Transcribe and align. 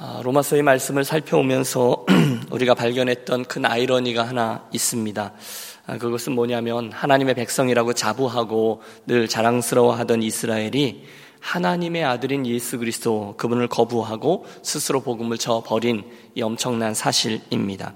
아, 0.00 0.20
로마서의 0.22 0.62
말씀을 0.62 1.02
살펴오면서 1.02 2.06
우리가 2.52 2.74
발견했던 2.74 3.46
큰 3.46 3.66
아이러니가 3.66 4.22
하나 4.22 4.64
있습니다. 4.72 5.32
아, 5.88 5.98
그것은 5.98 6.34
뭐냐면 6.34 6.92
하나님의 6.92 7.34
백성이라고 7.34 7.94
자부하고 7.94 8.80
늘 9.08 9.26
자랑스러워하던 9.26 10.22
이스라엘이 10.22 11.02
하나님의 11.40 12.04
아들인 12.04 12.46
예수 12.46 12.78
그리스도 12.78 13.34
그분을 13.38 13.66
거부하고 13.66 14.46
스스로 14.62 15.00
복음을 15.00 15.36
져 15.36 15.64
버린 15.66 16.04
이 16.36 16.42
엄청난 16.42 16.94
사실입니다. 16.94 17.94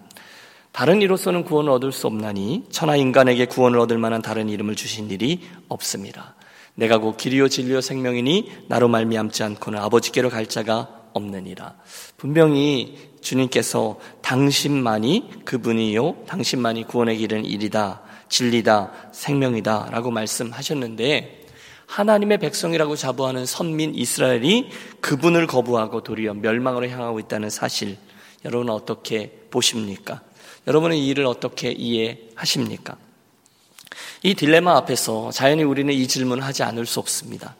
다른 0.73 1.03
이로서는 1.03 1.45
구원을 1.45 1.71
얻을 1.71 1.93
수 1.93 2.09
없나니 2.09 2.65
천하 2.71 2.97
인간에게 2.97 3.47
구원을 3.47 3.79
얻을 3.79 3.99
만한 3.99 4.23
다른 4.23 4.49
이름을 4.49 4.75
주신 4.75 5.09
일이 5.09 5.43
없습니다. 5.69 6.35
내가 6.75 6.99
곧 6.99 7.17
길이요 7.17 7.49
진리요 7.49 7.81
생명이니 7.81 8.51
나로 8.67 8.89
말미암지 8.89 9.45
않고는 9.45 9.79
아버지께로 9.79 10.31
갈 10.31 10.47
자가 10.47 11.02
없느니라. 11.15 11.75
분명히 12.17 12.99
주님께서 13.21 13.99
당신만이 14.23 15.45
그분이요, 15.45 16.25
당신만이 16.27 16.87
구원의 16.87 17.19
길은 17.19 17.45
일이다, 17.45 18.03
진리다, 18.29 18.93
생명이다 19.13 19.89
라고 19.91 20.11
말씀하셨는데, 20.11 21.47
하나님의 21.87 22.39
백성이라고 22.39 22.97
자부하는 22.97 23.45
선민 23.45 23.95
이스라엘이 23.95 24.71
그분을 25.01 25.47
거부하고 25.47 26.03
도리어 26.03 26.35
멸망으로 26.35 26.89
향하고 26.89 27.21
있다는 27.21 27.51
사실, 27.51 27.99
여러분은 28.45 28.73
어떻게 28.73 29.47
보십니까? 29.51 30.23
여러분은 30.67 30.97
이 30.97 31.09
일을 31.09 31.27
어떻게 31.27 31.71
이해하십니까? 31.71 32.97
이 34.23 34.35
딜레마 34.35 34.77
앞에서 34.77 35.31
자연히 35.31 35.63
우리는 35.63 35.93
이 35.93 36.07
질문을 36.07 36.45
하지 36.45 36.63
않을 36.63 36.87
수 36.87 37.01
없습니다. 37.01 37.57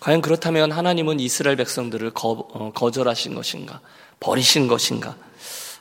과연 0.00 0.20
그렇다면 0.20 0.72
하나님은 0.72 1.20
이스라엘 1.20 1.56
백성들을 1.56 2.10
거, 2.10 2.30
어, 2.52 2.72
거절하신 2.74 3.34
것인가? 3.34 3.80
버리신 4.20 4.68
것인가? 4.68 5.16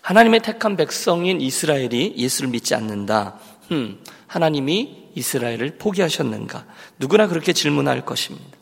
하나님의 0.02 0.42
택한 0.42 0.76
백성인 0.78 1.42
이스라엘이 1.42 2.16
예수를 2.18 2.50
믿지 2.50 2.76
않는다. 2.76 3.40
음, 3.72 4.00
하나님이 4.28 5.10
이스라엘을 5.16 5.78
포기하셨는가? 5.78 6.66
누구나 7.00 7.28
그렇게 7.28 7.54
질문할 7.54 8.06
것입니다. 8.06 8.56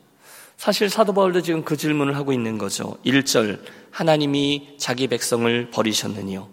사실 0.55 0.89
사도 0.89 1.13
바울도 1.13 1.41
지금 1.41 1.63
그 1.65 1.75
질문을 1.75 2.15
하고 2.15 2.31
있는 2.31 2.57
거죠. 2.57 2.95
1절, 3.05 3.59
하나님이 3.91 4.75
자기 4.77 5.07
백성을 5.07 5.69
버리셨느니요. 5.71 6.47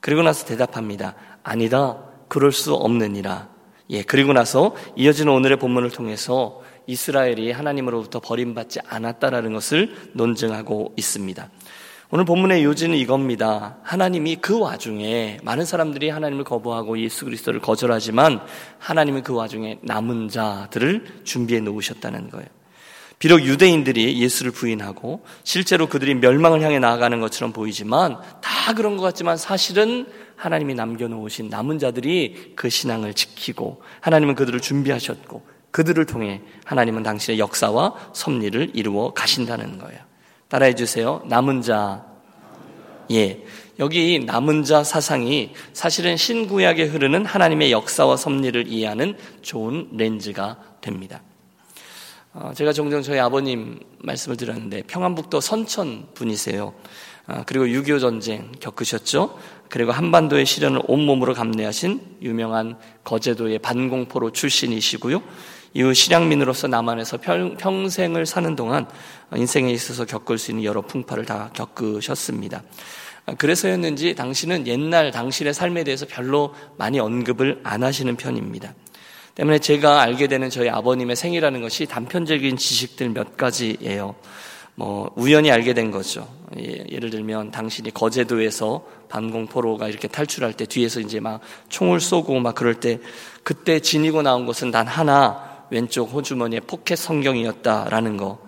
그리고 0.00 0.22
나서 0.22 0.46
대답합니다. 0.46 1.14
아니다. 1.42 1.98
그럴 2.28 2.52
수 2.52 2.74
없느니라. 2.74 3.49
예, 3.90 4.02
그리고 4.02 4.32
나서 4.32 4.74
이어지는 4.96 5.32
오늘의 5.32 5.58
본문을 5.58 5.90
통해서 5.90 6.62
이스라엘이 6.86 7.50
하나님으로부터 7.50 8.20
버림받지 8.20 8.80
않았다라는 8.88 9.52
것을 9.52 9.94
논증하고 10.12 10.94
있습니다. 10.96 11.50
오늘 12.12 12.24
본문의 12.24 12.64
요지는 12.64 12.96
이겁니다. 12.96 13.78
하나님이 13.82 14.36
그 14.36 14.58
와중에 14.58 15.38
많은 15.44 15.64
사람들이 15.64 16.08
하나님을 16.08 16.42
거부하고 16.42 16.98
예수 17.00 17.24
그리스도를 17.24 17.60
거절하지만 17.60 18.40
하나님은 18.78 19.22
그 19.22 19.32
와중에 19.34 19.78
남은 19.82 20.28
자들을 20.28 21.22
준비해 21.24 21.60
놓으셨다는 21.60 22.30
거예요. 22.30 22.46
비록 23.20 23.44
유대인들이 23.44 24.18
예수를 24.20 24.50
부인하고 24.50 25.22
실제로 25.44 25.88
그들이 25.88 26.14
멸망을 26.14 26.62
향해 26.62 26.78
나아가는 26.78 27.20
것처럼 27.20 27.52
보이지만 27.52 28.18
다 28.40 28.74
그런 28.74 28.96
것 28.96 29.02
같지만 29.02 29.36
사실은 29.36 30.06
하나님이 30.40 30.74
남겨놓으신 30.74 31.50
남은 31.50 31.78
자들이 31.78 32.54
그 32.56 32.70
신앙을 32.70 33.12
지키고 33.12 33.82
하나님은 34.00 34.34
그들을 34.34 34.58
준비하셨고 34.60 35.42
그들을 35.70 36.06
통해 36.06 36.40
하나님은 36.64 37.02
당신의 37.02 37.38
역사와 37.38 38.12
섭리를 38.14 38.70
이루어 38.72 39.12
가신다는 39.12 39.76
거예요. 39.76 40.00
따라해 40.48 40.74
주세요. 40.74 41.22
남은 41.26 41.60
자. 41.60 42.06
예. 43.10 43.44
여기 43.78 44.18
남은 44.18 44.64
자 44.64 44.82
사상이 44.82 45.52
사실은 45.74 46.16
신구약에 46.16 46.84
흐르는 46.84 47.26
하나님의 47.26 47.70
역사와 47.70 48.16
섭리를 48.16 48.66
이해하는 48.66 49.16
좋은 49.42 49.88
렌즈가 49.92 50.56
됩니다. 50.80 51.22
어, 52.32 52.52
제가 52.54 52.72
종종 52.72 53.02
저희 53.02 53.18
아버님 53.18 53.78
말씀을 53.98 54.36
드렸는데 54.38 54.84
평안북도 54.86 55.40
선천 55.40 56.08
분이세요. 56.14 56.72
어, 57.26 57.42
그리고 57.46 57.66
6.25 57.66 58.00
전쟁 58.00 58.52
겪으셨죠? 58.58 59.38
그리고 59.70 59.92
한반도의 59.92 60.44
시련을 60.44 60.82
온몸으로 60.86 61.32
감내하신 61.32 62.18
유명한 62.22 62.76
거제도의 63.04 63.60
반공포로 63.60 64.32
출신이시고요. 64.32 65.22
이후 65.72 65.94
실향민으로서 65.94 66.66
남한에서 66.66 67.18
평 67.56 67.88
생을 67.88 68.26
사는 68.26 68.56
동안 68.56 68.86
인생에 69.34 69.70
있어서 69.70 70.04
겪을 70.04 70.36
수 70.36 70.50
있는 70.50 70.64
여러 70.64 70.82
풍파를 70.82 71.24
다 71.24 71.50
겪으셨습니다. 71.54 72.62
어, 73.26 73.34
그래서였는지 73.38 74.16
당신은 74.16 74.66
옛날 74.66 75.12
당신의 75.12 75.54
삶에 75.54 75.84
대해서 75.84 76.04
별로 76.06 76.52
많이 76.76 76.98
언급을 76.98 77.60
안 77.62 77.84
하시는 77.84 78.16
편입니다. 78.16 78.74
때문에 79.36 79.60
제가 79.60 80.02
알게 80.02 80.26
되는 80.26 80.50
저희 80.50 80.68
아버님의 80.68 81.14
생이라는 81.14 81.60
것이 81.60 81.86
단편적인 81.86 82.56
지식들 82.56 83.10
몇 83.10 83.36
가지예요. 83.36 84.16
뭐 84.80 85.10
우연히 85.14 85.50
알게 85.50 85.74
된 85.74 85.90
거죠. 85.90 86.26
예, 86.58 86.86
예를 86.90 87.10
들면 87.10 87.50
당신이 87.50 87.90
거제도에서 87.90 88.82
반공포로가 89.10 89.88
이렇게 89.88 90.08
탈출할 90.08 90.54
때 90.54 90.64
뒤에서 90.64 91.00
이제 91.00 91.20
막 91.20 91.42
총을 91.68 92.00
쏘고 92.00 92.40
막 92.40 92.54
그럴 92.54 92.80
때 92.80 92.98
그때 93.42 93.80
지니고 93.80 94.22
나온 94.22 94.46
것은 94.46 94.70
단 94.70 94.86
하나 94.86 95.66
왼쪽 95.68 96.14
호주머니에 96.14 96.60
포켓 96.60 96.96
성경이었다라는 96.96 98.16
거. 98.16 98.38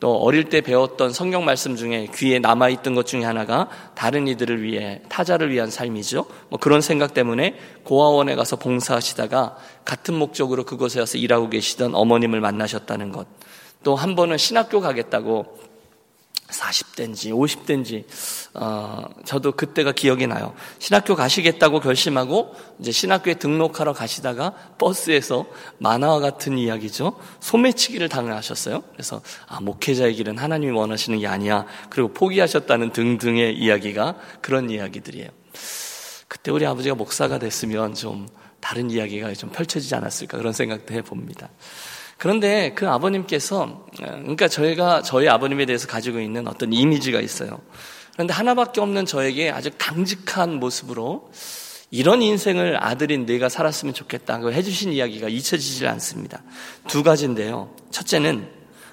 또 0.00 0.16
어릴 0.16 0.48
때 0.48 0.60
배웠던 0.60 1.12
성경 1.12 1.44
말씀 1.44 1.76
중에 1.76 2.08
귀에 2.16 2.40
남아 2.40 2.68
있던 2.70 2.96
것 2.96 3.06
중에 3.06 3.22
하나가 3.22 3.68
다른 3.94 4.26
이들을 4.26 4.62
위해 4.64 5.02
타자를 5.08 5.52
위한 5.52 5.70
삶이죠. 5.70 6.26
뭐 6.48 6.58
그런 6.58 6.80
생각 6.80 7.14
때문에 7.14 7.54
고아원에 7.84 8.34
가서 8.34 8.56
봉사하시다가 8.56 9.56
같은 9.84 10.14
목적으로 10.14 10.64
그곳에 10.64 10.98
와서 10.98 11.16
일하고 11.16 11.48
계시던 11.48 11.94
어머님을 11.94 12.40
만나셨다는 12.40 13.12
것. 13.12 13.28
또 13.84 13.94
한 13.94 14.16
번은 14.16 14.36
신학교 14.36 14.80
가겠다고 14.80 15.65
40대인지 16.48 17.30
50대인지 17.32 18.04
어, 18.54 19.04
저도 19.24 19.52
그때가 19.52 19.92
기억이 19.92 20.26
나요. 20.26 20.54
신학교 20.78 21.14
가시겠다고 21.14 21.80
결심하고 21.80 22.54
이제 22.78 22.92
신학교에 22.92 23.34
등록하러 23.34 23.92
가시다가 23.92 24.52
버스에서 24.78 25.46
만화와 25.78 26.20
같은 26.20 26.58
이야기죠. 26.58 27.18
소매치기를 27.40 28.08
당하셨어요. 28.08 28.82
그래서 28.92 29.20
아, 29.46 29.60
목회자의 29.60 30.14
길은 30.14 30.38
하나님이 30.38 30.72
원하시는 30.72 31.18
게 31.18 31.26
아니야. 31.26 31.66
그리고 31.90 32.12
포기하셨다는 32.12 32.92
등등의 32.92 33.56
이야기가 33.56 34.16
그런 34.40 34.70
이야기들이에요. 34.70 35.28
그때 36.28 36.50
우리 36.50 36.66
아버지가 36.66 36.94
목사가 36.94 37.38
됐으면 37.38 37.94
좀 37.94 38.28
다른 38.60 38.90
이야기가 38.90 39.32
좀 39.34 39.50
펼쳐지지 39.50 39.94
않았을까 39.94 40.38
그런 40.38 40.52
생각도 40.52 40.94
해봅니다. 40.94 41.50
그런데 42.18 42.72
그 42.74 42.88
아버님께서 42.88 43.86
그러니까 43.96 44.48
저희가 44.48 45.02
저희 45.02 45.28
아버님에 45.28 45.66
대해서 45.66 45.86
가지고 45.86 46.20
있는 46.20 46.48
어떤 46.48 46.72
이미지가 46.72 47.20
있어요. 47.20 47.60
그런데 48.14 48.32
하나밖에 48.32 48.80
없는 48.80 49.04
저에게 49.04 49.50
아주 49.50 49.70
강직한 49.76 50.54
모습으로 50.54 51.30
이런 51.90 52.22
인생을 52.22 52.82
아들인 52.82 53.26
내가 53.26 53.48
살았으면 53.48 53.94
좋겠다고 53.94 54.52
해주신 54.52 54.92
이야기가 54.92 55.28
잊혀지질 55.28 55.86
않습니다. 55.88 56.42
두 56.88 57.02
가지인데요. 57.02 57.74
첫째는 57.90 58.48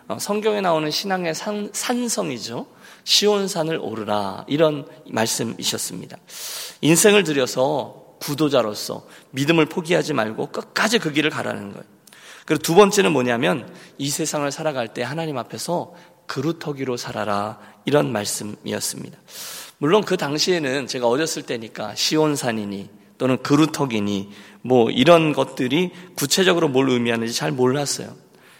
어, 0.09 0.17
성경에 0.19 0.59
나오는 0.59 0.91
신앙의 0.91 1.33
산, 1.33 1.69
산성이죠. 1.71 2.67
시온산을 3.05 3.79
오르라 3.81 4.45
이런 4.47 4.85
말씀이셨습니다. 5.09 6.17
인생을 6.81 7.23
들여서 7.23 8.17
구도자로서 8.19 9.07
믿음을 9.31 9.65
포기하지 9.65 10.13
말고 10.13 10.47
끝까지 10.51 10.99
그 10.99 11.11
길을 11.11 11.29
가라는 11.29 11.71
거예요. 11.71 11.92
그리고 12.45 12.61
두 12.61 12.75
번째는 12.75 13.11
뭐냐면 13.11 13.73
이 13.97 14.09
세상을 14.09 14.49
살아갈 14.51 14.93
때 14.93 15.03
하나님 15.03 15.37
앞에서 15.37 15.93
그루터기로 16.27 16.97
살아라 16.97 17.59
이런 17.85 18.11
말씀이었습니다. 18.11 19.17
물론 19.77 20.03
그 20.03 20.17
당시에는 20.17 20.87
제가 20.87 21.07
어렸을 21.07 21.43
때니까 21.43 21.95
시온산이니 21.95 22.89
또는 23.17 23.37
그루터기니 23.41 24.31
뭐 24.61 24.89
이런 24.89 25.33
것들이 25.33 25.91
구체적으로 26.15 26.69
뭘 26.69 26.89
의미하는지 26.89 27.33
잘 27.33 27.51
몰랐어요. 27.51 28.15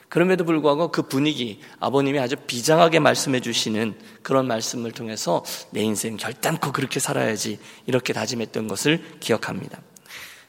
그럼에도 0.09 0.45
불구하고 0.45 0.91
그 0.91 1.01
분위기, 1.01 1.59
아버님이 1.79 2.19
아주 2.19 2.36
비장하게 2.36 3.00
말씀해 3.00 3.39
주시는 3.39 3.95
그런 4.21 4.45
말씀을 4.45 4.91
통해서 4.91 5.44
내 5.71 5.81
인생 5.81 6.18
결단코 6.18 6.71
그렇게 6.71 7.00
살아야지 7.00 7.57
이렇게 7.88 8.13
다짐했던 8.13 8.68
것을 8.68 9.03
기억합니다. 9.19 9.81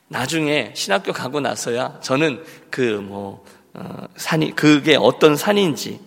나중에 0.09 0.73
신학교 0.75 1.13
가고 1.13 1.41
나서야 1.41 2.01
저는 2.01 2.45
그뭐 2.71 3.45
어, 3.75 4.07
산이 4.17 4.55
그게 4.55 4.97
어떤 4.97 5.37
산인지 5.37 6.01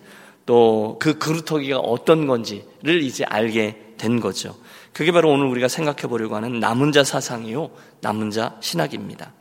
또 0.46 0.78
그 0.98 1.18
그루터기가 1.18 1.78
어떤 1.78 2.26
건지를 2.26 3.02
이제 3.02 3.24
알게 3.24 3.94
된 3.98 4.20
거죠. 4.20 4.56
그게 4.92 5.12
바로 5.12 5.30
오늘 5.30 5.46
우리가 5.46 5.68
생각해 5.68 6.02
보려고 6.02 6.36
하는 6.36 6.60
남은 6.60 6.92
자 6.92 7.04
사상이요, 7.04 7.70
남은 8.00 8.30
자 8.30 8.56
신학입니다. 8.60 9.32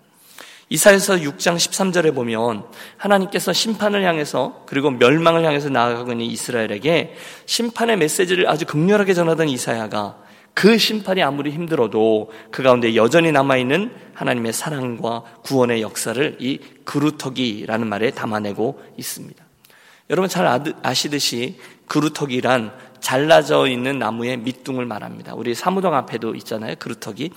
이사에서 0.69 1.15
6장 1.15 1.55
13절에 1.55 2.13
보면 2.13 2.65
하나님께서 2.97 3.53
심판을 3.53 4.03
향해서 4.03 4.65
그리고 4.67 4.91
멸망을 4.91 5.45
향해서 5.45 5.69
나아가고 5.69 6.11
있는 6.11 6.25
이스라엘에게 6.25 7.15
심판의 7.45 7.97
메시지를 7.97 8.49
아주 8.49 8.65
극렬하게 8.65 9.13
전하던 9.13 9.47
이사야가 9.47 10.17
그 10.57 10.79
심판이 10.79 11.21
아무리 11.21 11.51
힘들어도 11.51 12.31
그 12.49 12.63
가운데 12.63 12.95
여전히 12.95 13.31
남아있는 13.31 13.93
하나님의 14.15 14.53
사랑과 14.53 15.21
구원의 15.43 15.83
역사를 15.83 16.35
이 16.39 16.57
그루터기라는 16.83 17.85
말에 17.85 18.09
담아내고 18.09 18.81
있습니다. 18.97 19.45
여러분 20.09 20.27
잘 20.27 20.47
아시듯이 20.81 21.59
그루터기란 21.85 22.73
잘라져 22.99 23.67
있는 23.67 23.99
나무의 23.99 24.37
밑둥을 24.37 24.87
말합니다. 24.87 25.35
우리 25.35 25.53
사무동 25.53 25.93
앞에도 25.93 26.33
있잖아요. 26.33 26.73
그루터기. 26.79 27.29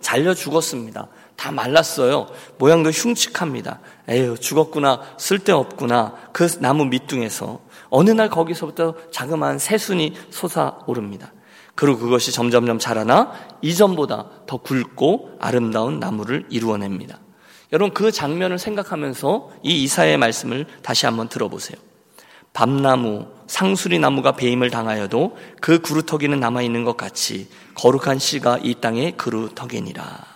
잘려 0.00 0.34
죽었습니다. 0.34 1.06
다 1.36 1.52
말랐어요. 1.52 2.26
모양도 2.58 2.90
흉측합니다. 2.90 3.78
에휴, 4.08 4.36
죽었구나. 4.36 5.02
쓸데없구나. 5.18 6.16
그 6.32 6.48
나무 6.58 6.84
밑둥에서 6.86 7.60
어느 7.90 8.10
날 8.10 8.28
거기서부터 8.28 8.96
자그마한 9.12 9.60
새순이 9.60 10.14
솟아오릅니다. 10.30 11.30
그리고 11.74 11.98
그것이 11.98 12.32
점점점 12.32 12.78
자라나 12.78 13.32
이전보다 13.62 14.28
더 14.46 14.56
굵고 14.58 15.38
아름다운 15.40 15.98
나무를 15.98 16.46
이루어냅니다. 16.50 17.18
여러분 17.72 17.94
그 17.94 18.12
장면을 18.12 18.58
생각하면서 18.58 19.50
이 19.62 19.82
이사의 19.84 20.18
말씀을 20.18 20.66
다시 20.82 21.06
한번 21.06 21.28
들어보세요. 21.28 21.78
밤나무, 22.52 23.28
상수리 23.46 23.98
나무가 23.98 24.32
배임을 24.32 24.68
당하여도 24.68 25.36
그 25.60 25.80
그루터기는 25.80 26.38
남아있는 26.38 26.84
것 26.84 26.98
같이 26.98 27.48
거룩한 27.74 28.18
씨가 28.18 28.58
이 28.62 28.74
땅에 28.80 29.12
그루터기니라. 29.12 30.32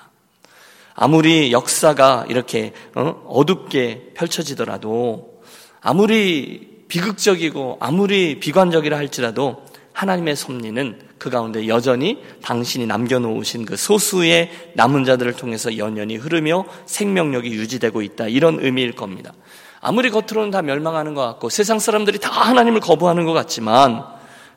아무리 0.94 1.52
역사가 1.52 2.24
이렇게 2.30 2.72
어? 2.94 3.42
둡게 3.46 4.12
펼쳐지더라도 4.14 5.42
아무리 5.82 6.84
비극적이고 6.88 7.76
아무리 7.80 8.40
비관적이라 8.40 8.96
할지라도 8.96 9.62
하나님의 9.96 10.36
섭리는 10.36 10.98
그 11.16 11.30
가운데 11.30 11.66
여전히 11.68 12.22
당신이 12.42 12.86
남겨놓으신 12.86 13.64
그 13.64 13.76
소수의 13.76 14.50
남은 14.74 15.04
자들을 15.04 15.32
통해서 15.32 15.78
연연히 15.78 16.16
흐르며 16.16 16.66
생명력이 16.84 17.48
유지되고 17.48 18.02
있다. 18.02 18.28
이런 18.28 18.58
의미일 18.60 18.92
겁니다. 18.92 19.32
아무리 19.80 20.10
겉으로는 20.10 20.50
다 20.50 20.60
멸망하는 20.60 21.14
것 21.14 21.22
같고 21.22 21.48
세상 21.48 21.78
사람들이 21.78 22.18
다 22.18 22.30
하나님을 22.30 22.80
거부하는 22.80 23.24
것 23.24 23.32
같지만 23.32 24.04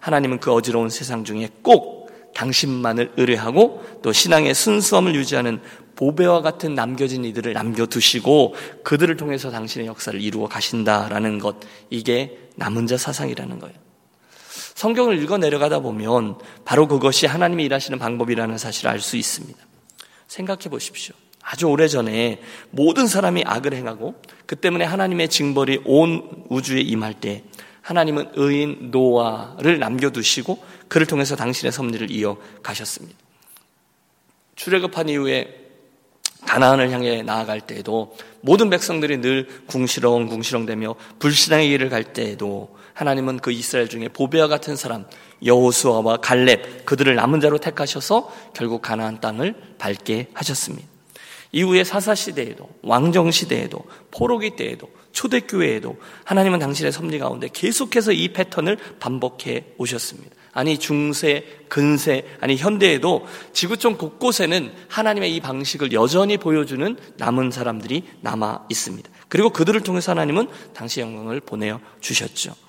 하나님은 0.01 0.41
그 0.41 0.51
어지러운 0.51 0.89
세상 0.89 1.23
중에 1.23 1.47
꼭 1.61 2.11
당신만을 2.35 3.13
의뢰하고 3.15 3.85
또 4.01 4.11
신앙의 4.11 4.53
순수함을 4.53 5.15
유지하는 5.15 5.61
보배와 5.95 6.41
같은 6.41 6.75
남겨진 6.75 7.23
이들을 7.23 7.53
남겨두시고 7.53 8.55
그들을 8.83 9.15
통해서 9.15 9.51
당신의 9.51 9.87
역사를 9.87 10.19
이루어 10.19 10.49
가신다라는 10.49 11.39
것 11.39 11.55
이게 11.89 12.39
남은 12.57 12.87
자 12.87 12.97
사상이라는 12.97 13.59
거예요. 13.59 13.88
성경을 14.79 15.21
읽어 15.21 15.37
내려가다 15.37 15.79
보면 15.79 16.37
바로 16.63 16.87
그것이 16.87 17.25
하나님이 17.25 17.65
일하시는 17.65 17.99
방법이라는 17.99 18.57
사실을 18.57 18.89
알 18.89 19.01
수 19.01 19.17
있습니다. 19.17 19.59
생각해 20.27 20.69
보십시오. 20.69 21.13
아주 21.41 21.65
오래 21.65 21.89
전에 21.89 22.41
모든 22.69 23.05
사람이 23.05 23.43
악을 23.45 23.73
행하고 23.73 24.15
그 24.45 24.55
때문에 24.55 24.85
하나님의 24.85 25.27
징벌이 25.27 25.81
온 25.83 26.45
우주에 26.47 26.79
임할 26.79 27.13
때 27.15 27.43
하나님은 27.81 28.29
의인 28.35 28.89
노아를 28.89 29.79
남겨두시고 29.79 30.63
그를 30.87 31.05
통해서 31.05 31.35
당신의 31.35 31.73
섭리를 31.73 32.09
이어 32.11 32.37
가셨습니다. 32.63 33.17
출애굽한 34.55 35.09
이후에 35.09 35.71
가나안을 36.47 36.91
향해 36.91 37.21
나아갈 37.21 37.59
때에도 37.59 38.15
모든 38.39 38.69
백성들이 38.69 39.19
늘 39.19 39.45
궁시렁 39.67 40.27
궁시렁대며 40.27 40.95
불신앙의 41.19 41.67
길을 41.67 41.89
갈 41.89 42.13
때에도 42.13 42.78
하나님은 42.99 43.39
그 43.39 43.53
이스라엘 43.53 43.87
중에 43.87 44.09
보배와 44.09 44.49
같은 44.49 44.75
사람 44.75 45.05
여호수아와 45.45 46.17
갈렙 46.17 46.85
그들을 46.85 47.15
남은 47.15 47.39
자로 47.39 47.57
택하셔서 47.57 48.29
결국 48.53 48.81
가나안 48.81 49.21
땅을 49.21 49.55
밟게 49.77 50.27
하셨습니다. 50.33 50.85
이후에 51.53 51.85
사사 51.85 52.13
시대에도 52.13 52.69
왕정 52.83 53.31
시대에도 53.31 53.85
포로기 54.11 54.57
때에도 54.57 54.89
초대교회에도 55.13 55.95
하나님은 56.25 56.59
당신의 56.59 56.91
섭리 56.91 57.19
가운데 57.19 57.47
계속해서 57.51 58.11
이 58.11 58.33
패턴을 58.33 58.77
반복해 58.99 59.67
오셨습니다. 59.77 60.35
아니 60.51 60.77
중세, 60.77 61.45
근세, 61.69 62.25
아니 62.41 62.57
현대에도 62.57 63.25
지구촌 63.53 63.97
곳곳에는 63.97 64.73
하나님의 64.89 65.33
이 65.33 65.39
방식을 65.39 65.93
여전히 65.93 66.35
보여주는 66.35 66.97
남은 67.15 67.51
사람들이 67.51 68.03
남아 68.19 68.65
있습니다. 68.69 69.09
그리고 69.29 69.51
그들을 69.51 69.79
통해서 69.81 70.11
하나님은 70.11 70.49
당시 70.73 70.99
영광을 70.99 71.39
보내어 71.39 71.79
주셨죠. 72.01 72.68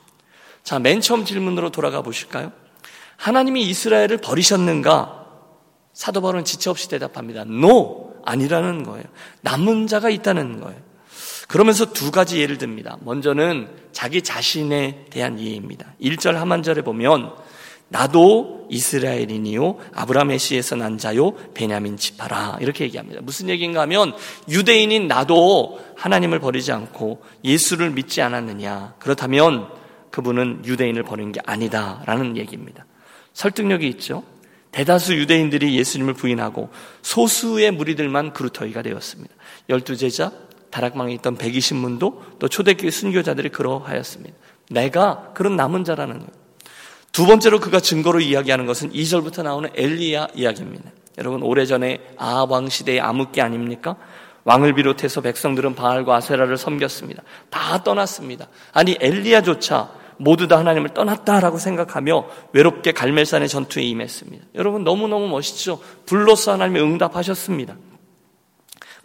자, 0.63 0.79
맨 0.79 1.01
처음 1.01 1.25
질문으로 1.25 1.71
돌아가 1.71 2.03
보실까요? 2.03 2.53
하나님이 3.17 3.63
이스라엘을 3.63 4.19
버리셨는가? 4.19 5.27
사도 5.93 6.21
바울은 6.21 6.45
지체 6.45 6.71
없이 6.71 6.89
대답합니다. 6.89 7.43
No! 7.43 8.11
아니라는 8.25 8.85
거예요. 8.85 9.05
남은 9.43 9.87
자가 9.87 10.11
있다는 10.11 10.61
거예요. 10.61 10.81
그러면서 11.49 11.93
두 11.93 12.11
가지 12.11 12.41
예를 12.41 12.59
듭니다. 12.59 12.97
먼저는 13.01 13.69
자기 13.93 14.23
자신에 14.23 15.07
대한 15.11 15.39
이해입니다. 15.39 15.95
1절 16.01 16.35
하만절에 16.35 16.83
보면 16.83 17.33
나도 17.89 18.69
이스라엘이니요 18.71 19.79
아브라함의 19.95 20.39
씨에서 20.39 20.77
난 20.77 20.97
자요 20.97 21.35
베냐민 21.55 21.97
지파라 21.97 22.59
이렇게 22.61 22.85
얘기합니다. 22.85 23.21
무슨 23.21 23.49
얘기인가 23.49 23.81
하면 23.81 24.15
유대인인 24.49 25.09
나도 25.09 25.81
하나님을 25.97 26.39
버리지 26.39 26.71
않고 26.71 27.21
예수를 27.45 27.91
믿지 27.91 28.23
않았느냐. 28.23 28.95
그렇다면 29.01 29.80
그분은 30.11 30.63
유대인을 30.65 31.03
버린 31.03 31.33
게 31.33 31.41
아니다라는 31.45 32.37
얘기입니다. 32.37 32.87
설득력이 33.33 33.89
있죠. 33.89 34.25
대다수 34.73 35.15
유대인들이 35.15 35.77
예수님을 35.77 36.15
부인하고 36.15 36.71
소수의 37.03 37.73
무리들만 37.73 38.33
그루터기가 38.33 38.83
되었습니다. 38.83 39.35
열두 39.69 39.97
제자, 39.97 40.33
다락방에 40.71 41.13
있던 41.15 41.37
120문도 41.37 42.39
또 42.39 42.49
초대교회 42.49 42.91
순교자들이 42.91 43.49
그러하였습니다. 43.49 44.37
내가 44.71 45.33
그런 45.35 45.57
남은 45.57 45.85
자라는 45.85 46.19
거예요. 46.19 46.41
두 47.13 47.27
번째로 47.27 47.59
그가 47.59 47.81
증거로 47.81 48.21
이야기하는 48.21 48.67
것은 48.67 48.93
2절부터 48.93 49.43
나오는 49.43 49.69
엘리야 49.75 50.29
이야기입니다. 50.35 50.91
여러분 51.19 51.43
오래전에 51.43 51.99
아합 52.17 52.51
왕 52.53 52.69
시대의 52.69 53.01
암흑기 53.01 53.41
아닙니까? 53.41 53.97
왕을 54.45 54.75
비롯해서 54.75 55.21
백성들은 55.21 55.75
바알과 55.75 56.17
아세라를 56.17 56.57
섬겼습니다. 56.57 57.23
다 57.51 57.83
떠났습니다. 57.83 58.49
아니 58.73 58.97
엘리야조차 59.01 59.91
모두 60.21 60.49
다 60.49 60.59
하나님을 60.59 60.91
떠났다라고 60.91 61.57
생각하며 61.59 62.27
외롭게 62.53 62.93
갈멜산의 62.93 63.49
전투에 63.49 63.83
임했습니다. 63.83 64.45
여러분 64.55 64.85
너무너무 64.85 65.29
멋있죠? 65.29 65.81
불로서 66.05 66.53
하나님이 66.53 66.81
응답하셨습니다. 66.81 67.75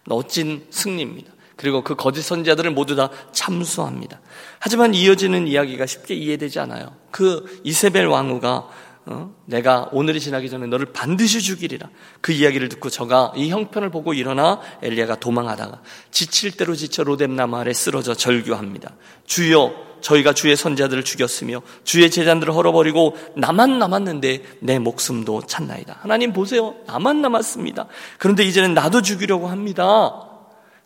멋진 0.03 0.65
승리입니다. 0.69 1.31
그리고 1.55 1.85
그 1.85 1.95
거짓 1.95 2.21
선지자들을 2.21 2.71
모두 2.71 2.97
다 2.97 3.09
참수합니다. 3.31 4.19
하지만 4.59 4.93
이어지는 4.93 5.47
이야기가 5.47 5.85
쉽게 5.85 6.15
이해되지 6.15 6.59
않아요. 6.59 6.93
그 7.11 7.61
이세벨 7.63 8.07
왕후가 8.07 8.67
어? 9.07 9.35
내가 9.45 9.87
오늘이 9.93 10.19
지나기 10.19 10.49
전에 10.49 10.65
너를 10.65 10.87
반드시 10.87 11.39
죽이리라. 11.39 11.89
그 12.19 12.33
이야기를 12.33 12.67
듣고 12.69 12.89
저가 12.89 13.33
이 13.37 13.49
형편을 13.51 13.89
보고 13.89 14.13
일어나 14.13 14.59
엘리야가 14.81 15.19
도망하다가 15.19 15.81
지칠 16.11 16.57
대로 16.57 16.75
지쳐 16.75 17.03
로뎀나무 17.03 17.55
아래 17.55 17.71
쓰러져 17.71 18.15
절규합니다. 18.15 18.95
주여 19.25 19.94
저희가 20.05 20.33
주의 20.33 20.55
선자들을 20.55 21.03
죽였으며 21.03 21.63
주의 21.83 22.11
제자들을 22.11 22.53
헐어버리고 22.53 23.17
나만 23.35 23.79
남았는데 23.79 24.43
내 24.59 24.77
목숨도 24.77 25.47
찾나이다. 25.47 25.97
하나님 26.01 26.31
보세요. 26.31 26.75
나만 26.85 27.21
남았습니다. 27.21 27.87
그런데 28.19 28.43
이제는 28.43 28.75
나도 28.75 29.01
죽이려고 29.01 29.47
합니다. 29.47 30.29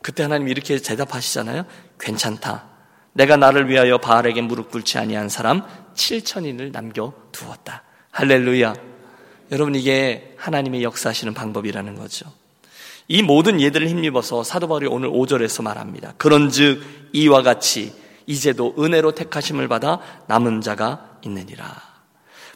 그때 0.01 0.23
하나님 0.23 0.47
이렇게 0.47 0.77
대답하시잖아요. 0.77 1.65
괜찮다. 1.99 2.69
내가 3.11 3.35
나를 3.35 3.67
위하여 3.67 3.97
바알에게 3.97 4.41
무릎 4.41 4.71
꿇지 4.71 4.97
아니한 4.97 5.27
사람 5.27 5.63
7천인을 5.95 6.71
남겨 6.71 7.11
두었다. 7.33 7.83
할렐루야. 8.11 8.73
여러분 9.51 9.75
이게 9.75 10.33
하나님의 10.37 10.81
역사하시는 10.83 11.33
방법이라는 11.33 11.95
거죠. 11.95 12.31
이 13.09 13.21
모든 13.21 13.59
예들을 13.59 13.85
힘입어서 13.89 14.45
사도 14.45 14.69
바울이 14.69 14.87
오늘 14.87 15.09
5절에서 15.09 15.61
말합니다. 15.61 16.13
그런즉 16.17 16.81
이와 17.11 17.41
같이 17.41 17.93
이제도 18.29 18.75
은혜로 18.77 19.13
택하심을 19.13 19.67
받아 19.67 19.99
남은 20.27 20.61
자가 20.61 21.17
있느니라. 21.25 21.65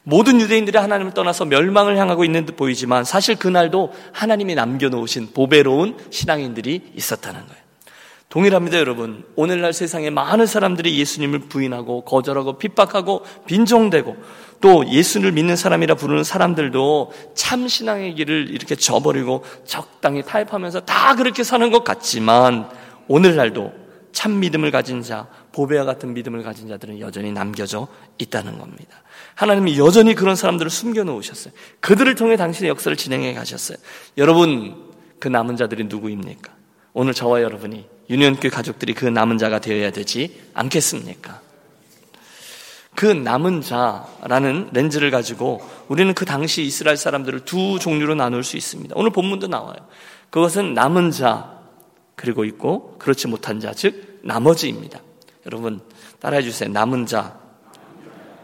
모든 0.04 0.40
유대인들이 0.40 0.78
하나님을 0.78 1.14
떠나서 1.14 1.46
멸망을 1.46 1.98
향하고 1.98 2.24
있는 2.24 2.46
듯 2.46 2.56
보이지만 2.56 3.04
사실 3.04 3.36
그날도 3.36 3.92
하나님이 4.12 4.54
남겨놓으신 4.54 5.34
보배로운 5.34 5.98
신앙인들이 6.12 6.92
있었다는 6.96 7.40
거예요. 7.48 7.64
동일합니다, 8.30 8.78
여러분. 8.78 9.26
오늘날 9.36 9.74
세상에 9.74 10.12
많은 10.12 10.46
사람들이 10.46 11.00
예수님을 11.00 11.40
부인하고 11.50 12.04
거절하고 12.04 12.60
핍박하고 12.60 13.24
빈정대고 13.48 14.16
또 14.62 14.88
예수를 14.88 15.32
믿는 15.32 15.56
사람이라 15.56 15.96
부르는 15.96 16.24
사람들도 16.24 17.12
참 17.34 17.68
신앙의 17.68 18.14
길을 18.14 18.50
이렇게 18.52 18.76
저버리고 18.76 19.44
적당히 19.66 20.22
타협하면서 20.22 20.82
다 20.82 21.16
그렇게 21.16 21.44
사는 21.44 21.72
것 21.72 21.84
같지만 21.84 22.70
오늘날도 23.08 23.84
참 24.14 24.40
믿음을 24.40 24.72
가진 24.72 25.02
자, 25.02 25.28
보배와 25.54 25.86
같은 25.86 26.14
믿음을 26.14 26.44
가진 26.44 26.68
자들은 26.68 27.00
여전히 27.00 27.32
남겨져 27.32 27.88
있다는 28.18 28.58
겁니다. 28.60 29.02
하나님이 29.36 29.78
여전히 29.80 30.16
그런 30.16 30.36
사람들을 30.36 30.70
숨겨 30.70 31.04
놓으셨어요. 31.04 31.54
그들을 31.80 32.14
통해 32.16 32.36
당신의 32.36 32.70
역사를 32.70 32.96
진행해 32.98 33.34
가셨어요. 33.34 33.78
여러분, 34.18 34.92
그 35.20 35.28
남은 35.30 35.56
자들이 35.56 35.86
누구입니까? 35.86 36.52
오늘 36.94 37.14
저와 37.14 37.42
여러분이 37.42 37.86
유년교 38.10 38.50
가족들이 38.50 38.94
그 38.94 39.06
남은 39.06 39.38
자가 39.38 39.60
되어야 39.60 39.92
되지 39.92 40.42
않겠습니까? 40.54 41.42
그 42.96 43.06
남은 43.06 43.62
자라는 43.62 44.70
렌즈를 44.74 45.10
가지고 45.10 45.62
우리는 45.88 46.14
그 46.14 46.26
당시 46.26 46.62
이스라엘 46.64 46.98
사람들을 46.98 47.42
두 47.46 47.80
종류로 47.80 48.14
나눌 48.16 48.44
수 48.44 48.58
있습니다. 48.58 48.94
오늘 48.98 49.12
본문도 49.12 49.48
나와요. 49.48 49.78
그것은 50.30 50.74
남은 50.74 51.12
자 51.12 51.60
그리고 52.16 52.46
있고 52.46 52.96
그렇지 53.00 53.28
못한 53.28 53.60
자, 53.60 53.74
즉 53.74 54.20
나머지입니다. 54.24 55.00
여러분 55.46 55.82
따라해 56.20 56.42
주세요. 56.42 56.70
남은 56.70 57.06
자 57.06 57.40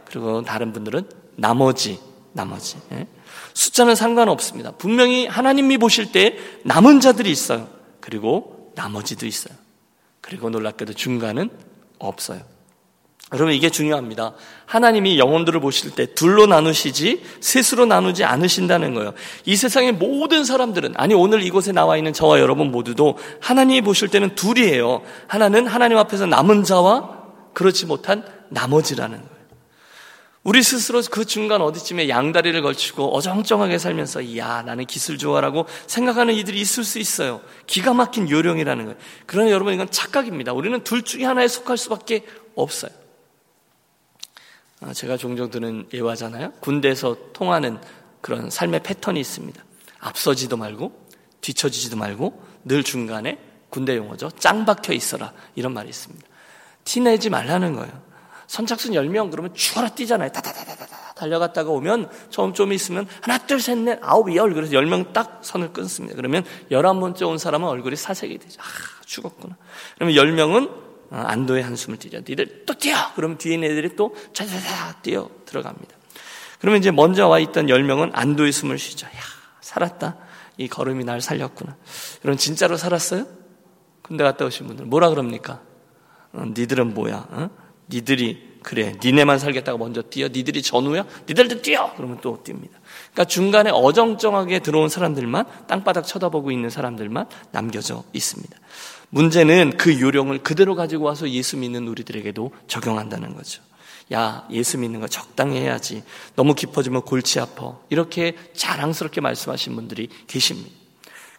그리고 0.05 0.41
다른 0.41 0.73
분들은 0.73 1.09
나머지, 1.35 1.99
나머지. 2.33 2.77
예? 2.91 3.07
숫자는 3.53 3.95
상관없습니다. 3.95 4.71
분명히 4.71 5.27
하나님이 5.27 5.77
보실 5.77 6.11
때 6.11 6.37
남은 6.63 6.99
자들이 6.99 7.31
있어요. 7.31 7.67
그리고 7.99 8.71
나머지도 8.75 9.25
있어요. 9.25 9.55
그리고 10.21 10.49
놀랍게도 10.49 10.93
중간은 10.93 11.49
없어요. 11.99 12.41
여러분 13.31 13.53
이게 13.53 13.69
중요합니다. 13.69 14.33
하나님이 14.65 15.19
영혼들을 15.19 15.59
보실 15.59 15.91
때 15.91 16.07
둘로 16.07 16.47
나누시지 16.47 17.23
셋으로 17.41 17.85
나누지 17.85 18.23
않으신다는 18.23 18.95
거예요. 18.95 19.13
이 19.45 19.55
세상의 19.55 19.93
모든 19.93 20.43
사람들은 20.43 20.93
아니 20.97 21.13
오늘 21.13 21.43
이곳에 21.43 21.71
나와 21.71 21.95
있는 21.95 22.11
저와 22.11 22.39
여러분 22.39 22.71
모두도 22.71 23.17
하나님이 23.39 23.81
보실 23.81 24.07
때는 24.07 24.33
둘이에요. 24.33 25.03
하나는 25.27 25.67
하나님 25.67 25.97
앞에서 25.99 26.25
남은 26.25 26.63
자와 26.63 27.19
그렇지 27.53 27.85
못한 27.85 28.23
나머지라는 28.49 29.17
거예요. 29.17 29.39
우리 30.43 30.63
스스로 30.63 31.01
그 31.11 31.25
중간 31.25 31.61
어디쯤에 31.61 32.09
양다리를 32.09 32.59
걸치고 32.63 33.15
어정쩡하게 33.15 33.77
살면서 33.77 34.21
이야 34.21 34.63
나는 34.63 34.85
기술 34.85 35.19
좋아라고 35.19 35.67
생각하는 35.85 36.33
이들이 36.33 36.59
있을 36.59 36.83
수 36.83 36.97
있어요. 36.97 37.41
기가 37.67 37.93
막힌 37.93 38.27
요령이라는 38.27 38.85
거예요. 38.85 38.97
그러나 39.27 39.51
여러분 39.51 39.75
이건 39.75 39.91
착각입니다. 39.91 40.53
우리는 40.53 40.83
둘 40.83 41.03
중에 41.03 41.25
하나에 41.25 41.47
속할 41.47 41.77
수밖에 41.77 42.25
없어요. 42.55 42.98
아, 44.81 44.93
제가 44.93 45.17
종종 45.17 45.49
드는 45.49 45.87
예화잖아요. 45.93 46.53
군대에서 46.61 47.15
통하는 47.33 47.79
그런 48.21 48.49
삶의 48.49 48.81
패턴이 48.83 49.19
있습니다. 49.19 49.63
앞서지도 49.99 50.57
말고 50.57 51.07
뒤처지지도 51.41 51.97
말고 51.97 52.41
늘 52.65 52.83
중간에 52.83 53.37
군대 53.69 53.95
용어죠. 53.97 54.29
짱 54.31 54.65
박혀 54.65 54.93
있어라 54.93 55.33
이런 55.55 55.73
말이 55.73 55.89
있습니다. 55.89 56.25
티 56.85 57.01
내지 57.01 57.29
말라는 57.29 57.75
거예요. 57.75 58.09
선착순 58.47 58.93
10명 58.93 59.29
그러면 59.29 59.53
죽어라 59.53 59.89
뛰잖아요. 59.89 60.31
다다다다다 60.31 61.13
달려갔다가 61.15 61.69
오면 61.69 62.09
처음 62.29 62.53
좀 62.53 62.73
있으면 62.73 63.07
하나 63.21 63.37
둘 63.37 63.59
셋 63.59 63.77
넷 63.77 63.99
아홉 64.01 64.33
열 64.35 64.53
그래서 64.53 64.73
10명 64.73 65.13
딱 65.13 65.39
선을 65.43 65.71
끊습니다. 65.73 66.15
그러면 66.15 66.43
11번째 66.71 67.27
온 67.27 67.37
사람은 67.37 67.67
얼굴이 67.67 67.95
사색이 67.95 68.37
되죠. 68.39 68.59
아 68.61 68.65
죽었구나. 69.05 69.55
그러면 69.95 70.15
10명은 70.15 70.88
안도의 71.11 71.63
한숨을 71.63 71.97
뛰죠. 71.97 72.19
니들 72.19 72.65
또 72.65 72.73
뛰어! 72.73 72.95
그러면 73.15 73.37
뒤에 73.37 73.55
있는 73.55 73.71
애들이 73.71 73.95
또 73.95 74.15
자자자 74.33 75.01
뛰어 75.01 75.29
들어갑니다. 75.45 75.95
그러면 76.59 76.79
이제 76.79 76.91
먼저 76.91 77.27
와 77.27 77.39
있던 77.39 77.67
10명은 77.67 78.11
안도의 78.13 78.51
숨을 78.51 78.77
쉬죠. 78.77 79.07
야 79.07 79.21
살았다. 79.61 80.17
이 80.57 80.67
걸음이 80.67 81.05
날 81.05 81.21
살렸구나. 81.21 81.75
여러분 82.23 82.37
진짜로 82.37 82.77
살았어요? 82.77 83.25
군대 84.01 84.23
갔다 84.23 84.45
오신 84.45 84.67
분들 84.67 84.85
뭐라 84.85 85.09
그럽니까? 85.09 85.61
어, 86.33 86.43
니들은 86.45 86.93
뭐야? 86.93 87.27
어? 87.29 87.49
니들이 87.89 88.49
그래 88.61 88.95
니네만 89.03 89.39
살겠다고 89.39 89.77
먼저 89.77 90.01
뛰어 90.01 90.27
니들이 90.27 90.61
전우야 90.61 91.05
니들도 91.27 91.61
뛰어 91.61 91.93
그러면 91.95 92.19
또 92.21 92.43
뜁니다 92.43 92.71
그러니까 93.13 93.25
중간에 93.25 93.69
어정쩡하게 93.71 94.59
들어온 94.59 94.89
사람들만 94.89 95.45
땅바닥 95.67 96.05
쳐다보고 96.05 96.51
있는 96.51 96.69
사람들만 96.69 97.27
남겨져 97.51 98.03
있습니다 98.13 98.57
문제는 99.09 99.77
그 99.77 99.99
요령을 99.99 100.39
그대로 100.39 100.75
가지고 100.75 101.05
와서 101.05 101.29
예수 101.29 101.57
믿는 101.57 101.87
우리들에게도 101.87 102.51
적용한다는 102.67 103.35
거죠 103.35 103.61
야 104.13 104.47
예수 104.51 104.77
믿는 104.77 104.99
거 104.99 105.07
적당히 105.07 105.59
해야지 105.59 106.03
너무 106.35 106.55
깊어지면 106.55 107.03
골치 107.03 107.39
아파 107.39 107.77
이렇게 107.89 108.35
자랑스럽게 108.55 109.21
말씀하신 109.21 109.75
분들이 109.75 110.09
계십니다 110.27 110.71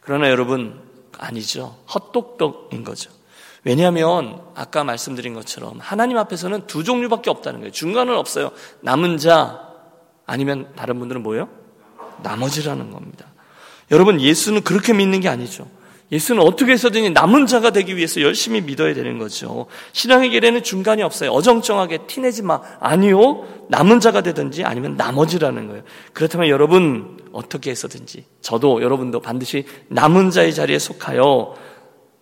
그러나 0.00 0.29
여러분 0.31 0.81
아니죠 1.19 1.79
헛똑똑인 1.93 2.85
거죠 2.85 3.11
왜냐하면 3.65 4.41
아까 4.55 4.85
말씀드린 4.85 5.35
것처럼 5.35 5.79
하나님 5.81 6.17
앞에서는 6.17 6.67
두 6.67 6.83
종류밖에 6.83 7.31
없다는 7.31 7.61
거예요. 7.61 7.73
중간은 7.73 8.17
없어요. 8.17 8.53
남은 8.81 9.19
자 9.19 9.69
아니면 10.27 10.73
다른 10.77 10.99
분들은 10.99 11.23
뭐예요? 11.23 11.49
나머지라는 12.23 12.91
겁니다. 12.91 13.27
여러분 13.91 14.21
예수는 14.21 14.62
그렇게 14.62 14.93
믿는 14.93 15.21
게 15.21 15.29
아니죠. 15.29 15.67
예수는 16.12 16.43
어떻게 16.43 16.73
해서든지 16.73 17.11
남은 17.11 17.47
자가 17.47 17.71
되기 17.71 17.97
위해서 17.97 18.21
열심히 18.21 18.61
믿어야 18.61 18.95
되는 18.95 19.19
거죠. 19.19 19.67
신앙의 19.93 20.31
길에는 20.31 20.62
중간이 20.62 21.02
없어요. 21.02 21.31
어정쩡하게 21.31 22.07
티내지 22.07 22.43
마. 22.43 22.61
아니요. 22.81 23.47
남은 23.69 24.00
자가 24.00 24.21
되든지 24.21 24.64
아니면 24.64 24.97
나머지라는 24.97 25.69
거예요. 25.69 25.83
그렇다면 26.12 26.49
여러분 26.49 27.19
어떻게 27.33 27.71
해서든지 27.71 28.25
저도 28.40 28.83
여러분도 28.83 29.21
반드시 29.21 29.64
남은 29.88 30.31
자의 30.31 30.52
자리에 30.52 30.79
속하여 30.81 31.55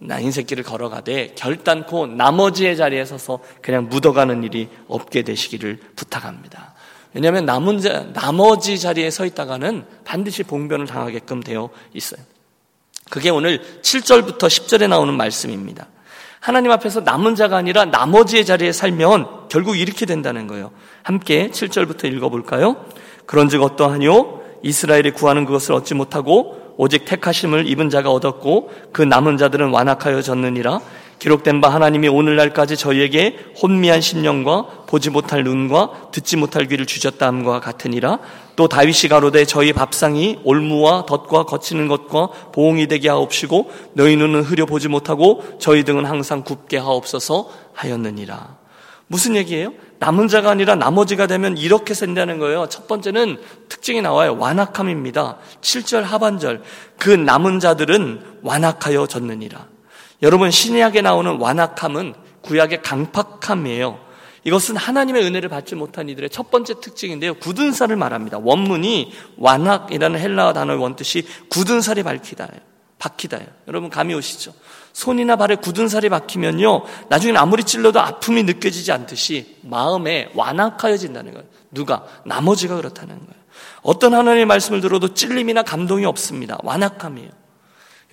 나 0.00 0.20
인생 0.20 0.46
길을 0.46 0.62
걸어가되 0.64 1.32
결단코 1.34 2.06
나머지의 2.06 2.76
자리에 2.76 3.04
서서 3.04 3.40
그냥 3.62 3.88
묻어가는 3.88 4.44
일이 4.44 4.68
없게 4.86 5.22
되시기를 5.22 5.80
부탁합니다. 5.96 6.74
왜냐하면 7.14 7.46
남은 7.46 7.80
자, 7.80 8.12
나머지 8.12 8.78
자리에 8.78 9.10
서 9.10 9.24
있다가는 9.24 9.84
반드시 10.04 10.42
봉변을 10.42 10.86
당하게끔 10.86 11.42
되어 11.42 11.70
있어요. 11.94 12.20
그게 13.10 13.30
오늘 13.30 13.60
7절부터 13.82 14.38
10절에 14.38 14.88
나오는 14.88 15.14
말씀입니다. 15.14 15.86
하나님 16.40 16.70
앞에서 16.70 17.00
남은 17.00 17.34
자가 17.34 17.56
아니라 17.56 17.84
나머지의 17.84 18.44
자리에 18.44 18.72
살면 18.72 19.48
결국 19.48 19.78
이렇게 19.78 20.06
된다는 20.06 20.46
거예요. 20.46 20.70
함께 21.02 21.50
7절부터 21.50 22.12
읽어볼까요? 22.12 22.84
그런즉 23.26 23.62
어떠하뇨? 23.62 24.42
이스라엘이 24.62 25.12
구하는 25.12 25.44
그것을 25.44 25.72
얻지 25.74 25.94
못하고 25.94 26.74
오직 26.76 27.04
택하심을 27.04 27.68
입은 27.68 27.90
자가 27.90 28.10
얻었고 28.10 28.70
그 28.92 29.02
남은 29.02 29.36
자들은 29.36 29.70
완악하여 29.70 30.22
졌느니라 30.22 30.80
기록된 31.18 31.60
바 31.60 31.68
하나님이 31.68 32.08
오늘날까지 32.08 32.76
저희에게 32.76 33.36
혼미한 33.60 34.00
심령과 34.00 34.84
보지 34.86 35.10
못할 35.10 35.42
눈과 35.42 36.10
듣지 36.12 36.36
못할 36.36 36.66
귀를 36.66 36.86
주셨다함과 36.86 37.60
같으니라 37.60 38.20
또 38.58 38.66
다윗이 38.66 39.08
가로되 39.08 39.44
저희 39.44 39.72
밥상이 39.72 40.40
올무와 40.42 41.06
덫과 41.06 41.44
거치는 41.44 41.86
것과 41.86 42.26
보응이 42.50 42.88
되게 42.88 43.08
하옵시고 43.08 43.70
너희 43.92 44.16
눈은 44.16 44.42
흐려 44.42 44.66
보지 44.66 44.88
못하고 44.88 45.44
저희 45.60 45.84
등은 45.84 46.04
항상 46.04 46.42
굽게 46.42 46.76
하옵소서 46.76 47.48
하였느니라 47.72 48.56
무슨 49.06 49.36
얘기예요? 49.36 49.74
남은 50.00 50.26
자가 50.26 50.50
아니라 50.50 50.74
나머지가 50.74 51.28
되면 51.28 51.56
이렇게 51.56 51.94
된다는 51.94 52.40
거예요. 52.40 52.68
첫 52.68 52.88
번째는 52.88 53.38
특징이 53.68 54.02
나와요. 54.02 54.36
완악함입니다. 54.38 55.38
7절 55.60 56.02
하반절. 56.02 56.62
그 56.98 57.10
남은 57.10 57.60
자들은 57.60 58.38
완악하여 58.42 59.06
졌느니라. 59.06 59.66
여러분, 60.22 60.50
신약에 60.50 61.00
나오는 61.00 61.36
완악함은 61.40 62.14
구약의 62.42 62.82
강팍함이에요. 62.82 64.07
이것은 64.48 64.76
하나님의 64.76 65.24
은혜를 65.24 65.50
받지 65.50 65.74
못한 65.74 66.08
이들의 66.08 66.30
첫 66.30 66.50
번째 66.50 66.80
특징인데요. 66.80 67.34
굳은 67.34 67.72
살을 67.72 67.96
말합니다. 67.96 68.38
원문이 68.38 69.12
완악이라는 69.36 70.18
헬라어 70.18 70.54
단어의 70.54 70.80
원뜻이 70.80 71.26
굳은 71.50 71.82
살이 71.82 72.02
밝히다예요. 72.02 72.60
박히다예요. 72.98 73.46
여러분 73.68 73.90
감이 73.90 74.14
오시죠? 74.14 74.54
손이나 74.94 75.36
발에 75.36 75.56
굳은 75.56 75.88
살이 75.88 76.08
박히면요, 76.08 76.82
나중에 77.10 77.36
아무리 77.36 77.62
찔러도 77.62 78.00
아픔이 78.00 78.42
느껴지지 78.42 78.90
않듯이 78.90 79.56
마음에 79.62 80.30
완악하여진다는 80.34 81.34
거예요. 81.34 81.46
누가? 81.70 82.06
나머지가 82.24 82.76
그렇다는 82.76 83.18
거예요. 83.18 83.38
어떤 83.82 84.14
하나님의 84.14 84.46
말씀을 84.46 84.80
들어도 84.80 85.12
찔림이나 85.12 85.62
감동이 85.62 86.06
없습니다. 86.06 86.56
완악함이에요. 86.64 87.30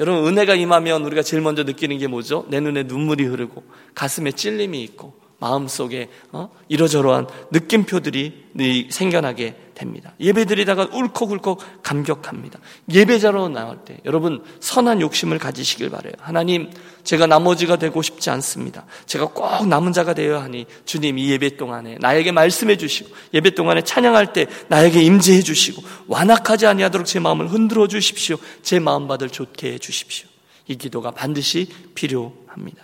여러분, 0.01 0.27
은혜가 0.27 0.56
임하면 0.56 1.06
우리가 1.06 1.24
제일 1.24 1.42
먼저 1.42 1.63
느끼는 1.63 1.98
게 1.98 2.08
뭐죠? 2.08 2.46
내 2.50 2.60
눈에 2.60 2.84
눈물이 2.84 3.24
흐르고, 3.24 3.63
가슴에 3.96 4.34
찔림이 4.34 4.84
있고, 4.84 5.25
마음속에 5.39 6.10
어? 6.32 6.50
이러저러한 6.70 7.27
느낌표들이 7.51 8.46
생겨나게 8.89 9.56
됩니다. 9.75 10.13
예배드리다가 10.20 10.88
울컥울컥 10.94 11.84
감격합니다. 11.84 12.60
예배자로 12.92 13.50
나올 13.50 13.80
때 13.84 13.98
여러분 14.06 14.44
선한 14.62 15.01
욕심을 15.01 15.38
가지시길 15.38 15.89
바래요. 15.89 16.13
하나님 16.20 16.72
제가 17.04 17.27
나머지가 17.27 17.75
되고 17.75 18.01
싶지 18.01 18.30
않습니다. 18.30 18.86
제가 19.06 19.27
꼭 19.27 19.68
남은 19.68 19.92
자가 19.92 20.13
되어야 20.13 20.42
하니 20.42 20.65
주님 20.86 21.20
이 21.20 21.30
예배 21.30 21.58
동안에 21.58 21.98
나에게 22.00 22.32
말씀해 22.32 22.77
주시고 22.77 23.10
예배 23.34 23.51
동안에 23.51 23.84
찬양할 23.84 24.34
때 24.34 24.48
나에게 24.70 25.01
임재해 25.01 25.42
주시고 25.42 25.84
완악하지 26.08 26.65
아니하도록 26.65 27.06
제 27.06 27.20
마음을 27.20 27.51
흔들어 27.51 27.88
주십시오. 27.88 28.38
제 28.63 28.80
마음받을 28.80 29.30
좋게 29.30 29.74
해 29.74 29.80
주십시오. 29.80 30.30
이 30.68 30.77
기도가 30.77 31.12
반드시 31.12 31.68
필요합니다. 31.94 32.84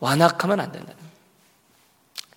완악하면 0.00 0.60
안 0.60 0.72
된다. 0.72 0.94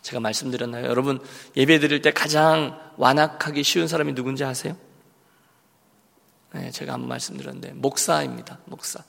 제가 0.02 0.20
말씀드렸나요? 0.20 0.86
여러분 0.88 1.20
예배 1.56 1.80
드릴 1.80 2.02
때 2.02 2.12
가장 2.12 2.80
완악하기 2.98 3.64
쉬운 3.64 3.88
사람이 3.88 4.16
누군지 4.16 4.44
아세요? 4.44 4.76
네, 6.54 6.70
제가 6.72 6.94
한번 6.94 7.10
말씀드렸는데 7.10 7.74
목사입니다. 7.76 8.60
목사. 8.66 9.04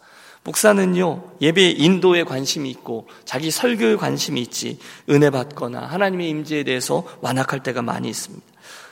목사는요 0.44 1.36
예배 1.40 1.70
인도에 1.70 2.24
관심이 2.24 2.68
있고 2.70 3.08
자기 3.24 3.50
설교에 3.50 3.96
관심이 3.96 4.40
있지 4.40 4.78
은혜 5.08 5.30
받거나 5.30 5.80
하나님의 5.80 6.28
임재에 6.28 6.64
대해서 6.64 7.06
완악할 7.20 7.62
때가 7.62 7.82
많이 7.82 8.08
있습니다. 8.08 8.44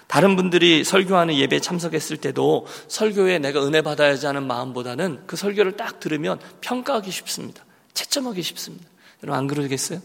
다른 0.07 0.35
분들이 0.35 0.83
설교하는 0.83 1.37
예배에 1.37 1.61
참석했을 1.61 2.17
때도 2.17 2.67
설교에 2.89 3.39
내가 3.39 3.65
은혜 3.65 3.81
받아야지 3.81 4.27
하는 4.27 4.45
마음보다는 4.47 5.23
그 5.27 5.37
설교를 5.37 5.77
딱 5.77 6.01
들으면 6.01 6.41
평가하기 6.61 7.11
쉽습니다. 7.11 7.65
채점하기 7.95 8.43
쉽습니다. 8.43 8.87
여러분 9.23 9.39
안 9.39 9.47
그러겠어요? 9.47 10.01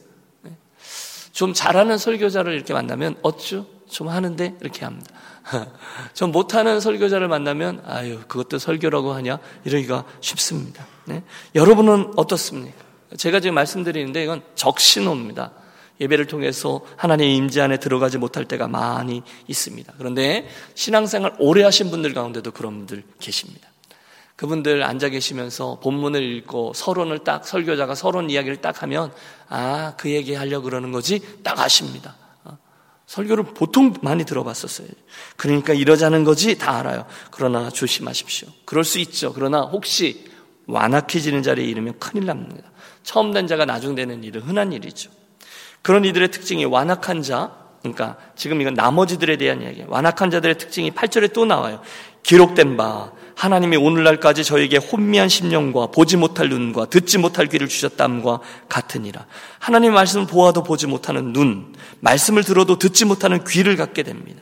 좀 1.35 1.53
잘하는 1.53 1.97
설교자를 1.97 2.53
이렇게 2.53 2.73
만나면 2.73 3.17
어쭈? 3.21 3.65
좀 3.89 4.07
하는데 4.07 4.55
이렇게 4.61 4.85
합니다. 4.85 5.13
좀 6.15 6.31
못하는 6.31 6.79
설교자를 6.79 7.27
만나면 7.27 7.83
아유 7.85 8.21
그것도 8.29 8.57
설교라고 8.57 9.13
하냐 9.13 9.37
이러기가 9.65 10.05
쉽습니다. 10.21 10.87
네? 11.03 11.23
여러분은 11.53 12.13
어떻습니까? 12.15 12.77
제가 13.17 13.41
지금 13.41 13.53
말씀드리는데 13.55 14.23
이건 14.23 14.43
적신호입니다. 14.55 15.51
예배를 15.99 16.27
통해서 16.27 16.81
하나님의 16.95 17.35
임재 17.35 17.61
안에 17.61 17.77
들어가지 17.77 18.17
못할 18.17 18.45
때가 18.45 18.69
많이 18.69 19.21
있습니다. 19.47 19.93
그런데 19.97 20.47
신앙생활 20.73 21.35
오래 21.39 21.63
하신 21.63 21.91
분들 21.91 22.13
가운데도 22.13 22.51
그런 22.51 22.77
분들 22.77 23.03
계십니다. 23.19 23.67
그분들 24.35 24.83
앉아 24.83 25.09
계시면서 25.09 25.79
본문을 25.81 26.21
읽고 26.21 26.73
서론을 26.73 27.19
딱 27.19 27.47
설교자가 27.47 27.95
서론 27.95 28.29
이야기를 28.29 28.57
딱 28.57 28.83
하면 28.83 29.11
아 29.47 29.93
그 29.97 30.09
얘기 30.11 30.33
하려고 30.33 30.65
그러는 30.65 30.91
거지 30.91 31.21
딱 31.43 31.59
아십니다. 31.59 32.15
어? 32.43 32.57
설교를 33.05 33.45
보통 33.45 33.93
많이 34.01 34.25
들어봤었어요. 34.25 34.87
그러니까 35.37 35.73
이러자는 35.73 36.23
거지 36.23 36.57
다 36.57 36.77
알아요. 36.79 37.05
그러나 37.31 37.69
조심하십시오. 37.69 38.49
그럴 38.65 38.83
수 38.83 38.99
있죠. 38.99 39.31
그러나 39.33 39.61
혹시 39.61 40.25
완악해지는 40.67 41.43
자리에 41.43 41.65
이르면 41.65 41.99
큰일 41.99 42.25
납니다. 42.25 42.69
처음 43.03 43.31
된 43.31 43.47
자가 43.47 43.65
나중 43.65 43.95
되는 43.95 44.23
일은 44.23 44.41
흔한 44.41 44.73
일이죠. 44.73 45.11
그런 45.81 46.03
이들의 46.03 46.31
특징이 46.31 46.65
완악한 46.65 47.21
자, 47.21 47.51
그러니까 47.81 48.17
지금 48.35 48.59
이건 48.61 48.73
나머지들에 48.73 49.37
대한 49.37 49.61
이야기예요. 49.61 49.87
완악한 49.89 50.31
자들의 50.31 50.57
특징이 50.57 50.91
8절에 50.91 51.31
또 51.31 51.45
나와요. 51.45 51.81
기록된 52.23 52.75
바 52.75 53.11
하나님이 53.35 53.77
오늘날까지 53.77 54.43
저에게 54.43 54.77
혼미한 54.77 55.29
심령과 55.29 55.87
보지 55.87 56.17
못할 56.17 56.49
눈과 56.49 56.85
듣지 56.85 57.17
못할 57.17 57.47
귀를 57.47 57.67
주셨담과 57.67 58.39
같으니라. 58.69 59.25
하나님 59.59 59.93
말씀을 59.93 60.25
보아도 60.25 60.63
보지 60.63 60.87
못하는 60.87 61.33
눈, 61.33 61.73
말씀을 61.99 62.43
들어도 62.43 62.77
듣지 62.77 63.05
못하는 63.05 63.43
귀를 63.43 63.75
갖게 63.75 64.03
됩니다. 64.03 64.41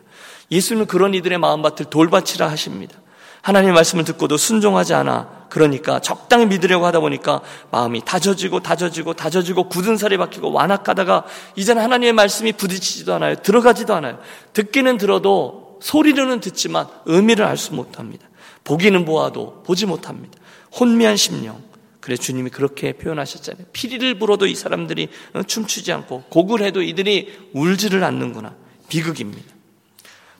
예수님은 0.51 0.85
그런 0.85 1.13
이들의 1.15 1.37
마음밭을 1.39 1.87
돌밭이라 1.89 2.47
하십니다. 2.47 2.95
하나님의 3.41 3.73
말씀을 3.73 4.05
듣고도 4.05 4.37
순종하지 4.37 4.93
않아. 4.93 5.47
그러니까 5.49 5.99
적당히 5.99 6.45
믿으려고 6.45 6.85
하다 6.85 7.01
보니까 7.01 7.41
마음이 7.71 8.01
다져지고 8.05 8.61
다져지고 8.61 9.13
다져지고 9.13 9.69
굳은 9.69 9.97
살이 9.97 10.17
박히고 10.17 10.51
완악하다가 10.51 11.25
이제는 11.55 11.83
하나님의 11.83 12.13
말씀이 12.13 12.53
부딪히지도 12.53 13.13
않아요. 13.15 13.35
들어가지도 13.35 13.93
않아요. 13.95 14.19
듣기는 14.53 14.97
들어도 14.97 15.77
소리로는 15.81 16.39
듣지만 16.39 16.87
의미를 17.05 17.45
알 17.45 17.57
수 17.57 17.73
못합니다. 17.73 18.27
보기는 18.63 19.05
보아도 19.05 19.63
보지 19.63 19.85
못합니다. 19.85 20.39
혼미한 20.79 21.17
심령. 21.17 21.61
그래 21.99 22.17
주님이 22.17 22.49
그렇게 22.49 22.93
표현하셨잖아요. 22.93 23.67
피리를 23.71 24.19
불어도 24.19 24.45
이 24.45 24.55
사람들이 24.55 25.07
어, 25.33 25.43
춤추지 25.43 25.91
않고 25.93 26.23
곡을 26.29 26.61
해도 26.61 26.81
이들이 26.81 27.49
울지를 27.53 28.03
않는구나. 28.03 28.55
비극입니다. 28.89 29.53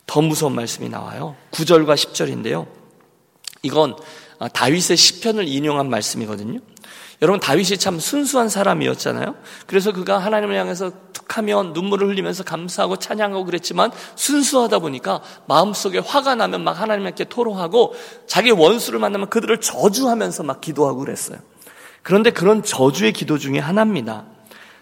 더 0.06 0.22
무서운 0.22 0.56
말씀이 0.56 0.90
나와요. 0.90 1.36
9절과 1.52 1.96
10절인데요. 1.96 2.68
이건 3.62 3.96
어, 4.40 4.50
다윗의 4.50 4.98
시편을 4.98 5.48
인용한 5.48 5.90
말씀이거든요. 5.90 6.60
여러분 7.24 7.40
다윗이 7.40 7.78
참 7.78 8.02
순수한 8.02 8.50
사람이었잖아요. 8.50 9.36
그래서 9.66 9.94
그가 9.94 10.18
하나님을 10.18 10.60
향해서 10.60 10.92
툭하면 11.14 11.72
눈물을 11.72 12.10
흘리면서 12.10 12.44
감사하고 12.44 12.98
찬양하고 12.98 13.46
그랬지만 13.46 13.92
순수하다 14.16 14.80
보니까 14.80 15.22
마음속에 15.48 16.00
화가 16.00 16.36
나면 16.36 16.66
막 16.66 16.74
하나님께 16.74 17.24
토로하고 17.24 17.94
자기 18.28 18.52
원수를 18.52 19.00
만나면 19.00 19.30
그들을 19.30 19.62
저주하면서 19.62 20.44
막 20.44 20.60
기도하고 20.60 21.00
그랬어요. 21.00 21.38
그런데 22.02 22.30
그런 22.30 22.62
저주의 22.62 23.14
기도 23.14 23.38
중에 23.38 23.58
하나입니다. 23.58 24.26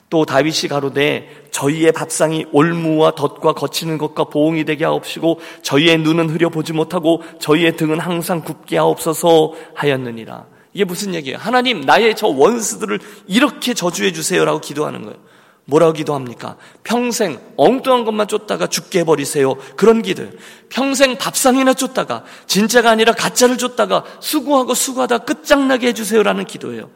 또 0.09 0.25
다윗이 0.25 0.67
가로되 0.67 1.45
저희의 1.51 1.91
밥상이 1.91 2.47
올무와 2.51 3.11
덫과 3.11 3.53
거치는 3.53 3.99
것과 3.99 4.23
보응이 4.23 4.65
되게 4.65 4.83
하옵시고 4.83 5.39
저희의 5.61 5.99
눈은 5.99 6.31
흐려 6.31 6.49
보지 6.49 6.73
못하고 6.73 7.21
저희의 7.37 7.77
등은 7.77 7.99
항상 7.99 8.41
굽게 8.41 8.79
하옵소서 8.79 9.53
하였느니라. 9.75 10.50
이게 10.73 10.85
무슨 10.85 11.13
얘기예요? 11.13 11.37
하나님, 11.37 11.81
나의 11.81 12.15
저 12.15 12.27
원수들을 12.27 12.99
이렇게 13.27 13.73
저주해 13.73 14.11
주세요라고 14.11 14.61
기도하는 14.61 15.03
거예요. 15.03 15.17
뭐라고 15.65 15.93
기도합니까? 15.93 16.57
평생 16.83 17.39
엉뚱한 17.55 18.03
것만 18.03 18.27
쫓다가 18.27 18.67
죽게 18.67 18.99
해버리세요. 18.99 19.55
그런 19.75 20.01
기도. 20.01 20.25
평생 20.69 21.17
밥상이나 21.17 21.73
쫓다가 21.73 22.23
진짜가 22.47 22.89
아니라 22.89 23.13
가짜를 23.13 23.57
쫓다가 23.57 24.03
수고하고 24.19 24.73
수고하다 24.73 25.19
끝장나게 25.19 25.87
해주세요라는 25.89 26.45
기도예요. 26.45 26.89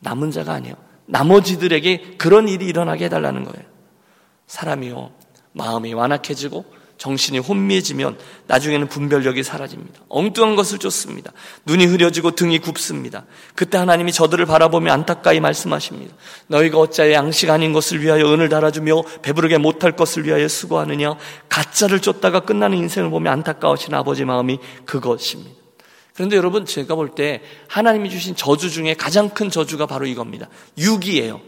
남은 0.00 0.30
자가 0.30 0.52
아니에요. 0.52 0.76
나머지들에게 1.06 2.16
그런 2.18 2.48
일이 2.48 2.66
일어나게 2.66 3.06
해달라는 3.06 3.44
거예요. 3.44 3.66
사람이요. 4.46 5.10
마음이 5.52 5.94
완악해지고 5.94 6.64
정신이 6.98 7.38
혼미해지면 7.38 8.18
나중에는 8.46 8.88
분별력이 8.88 9.42
사라집니다. 9.42 10.00
엉뚱한 10.08 10.56
것을 10.56 10.78
쫓습니다. 10.78 11.32
눈이 11.66 11.84
흐려지고 11.86 12.30
등이 12.32 12.58
굽습니다. 12.60 13.24
그때 13.54 13.76
하나님이 13.78 14.12
저들을 14.12 14.46
바라보며 14.46 14.92
안타까이 14.92 15.40
말씀하십니다. 15.40 16.14
너희가 16.46 16.78
어찌하여 16.78 17.12
양식 17.12 17.50
아닌 17.50 17.72
것을 17.72 18.02
위하여 18.02 18.32
은을 18.32 18.48
달아주며 18.48 19.02
배부르게 19.22 19.58
못할 19.58 19.92
것을 19.92 20.24
위하여 20.26 20.48
수고하느냐? 20.48 21.16
가짜를 21.48 22.00
쫓다가 22.00 22.40
끝나는 22.40 22.78
인생을 22.78 23.10
보며 23.10 23.30
안타까우신 23.30 23.94
아버지 23.94 24.24
마음이 24.24 24.58
그것입니다. 24.84 25.54
그런데 26.14 26.36
여러분 26.36 26.64
제가 26.64 26.94
볼 26.94 27.14
때 27.14 27.42
하나님이 27.68 28.08
주신 28.10 28.34
저주 28.34 28.70
중에 28.70 28.94
가장 28.94 29.28
큰 29.28 29.50
저주가 29.50 29.84
바로 29.86 30.06
이겁니다. 30.06 30.48
유기예요. 30.78 31.40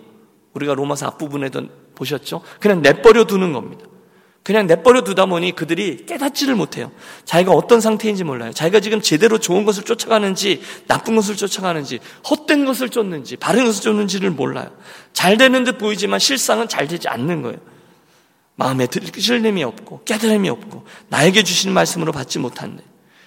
우리가 0.52 0.74
로마서 0.74 1.06
앞부분에도 1.06 1.62
보셨죠? 1.94 2.42
그냥 2.60 2.82
내버려 2.82 3.24
두는 3.24 3.52
겁니다. 3.54 3.86
그냥 4.48 4.66
내버려 4.66 5.02
두다 5.02 5.26
보니 5.26 5.52
그들이 5.52 6.06
깨닫지를 6.06 6.54
못해요. 6.54 6.90
자기가 7.26 7.52
어떤 7.52 7.82
상태인지 7.82 8.24
몰라요. 8.24 8.50
자기가 8.54 8.80
지금 8.80 9.02
제대로 9.02 9.36
좋은 9.36 9.66
것을 9.66 9.82
쫓아가는지 9.82 10.62
나쁜 10.86 11.16
것을 11.16 11.36
쫓아가는지 11.36 11.98
헛된 12.30 12.64
것을 12.64 12.88
쫓는지 12.88 13.36
바른 13.36 13.66
것을 13.66 13.82
쫓는지를 13.82 14.30
몰라요. 14.30 14.70
잘 15.12 15.36
되는 15.36 15.64
듯 15.64 15.76
보이지만 15.76 16.18
실상은 16.18 16.66
잘 16.66 16.88
되지 16.88 17.08
않는 17.08 17.42
거예요. 17.42 17.58
마음에 18.56 18.86
들실림이 18.86 19.62
없고 19.64 20.04
깨달음이 20.04 20.48
없고 20.48 20.86
나에게 21.08 21.42
주시는 21.42 21.74
말씀으로 21.74 22.12
받지 22.12 22.38
못한데 22.38 22.82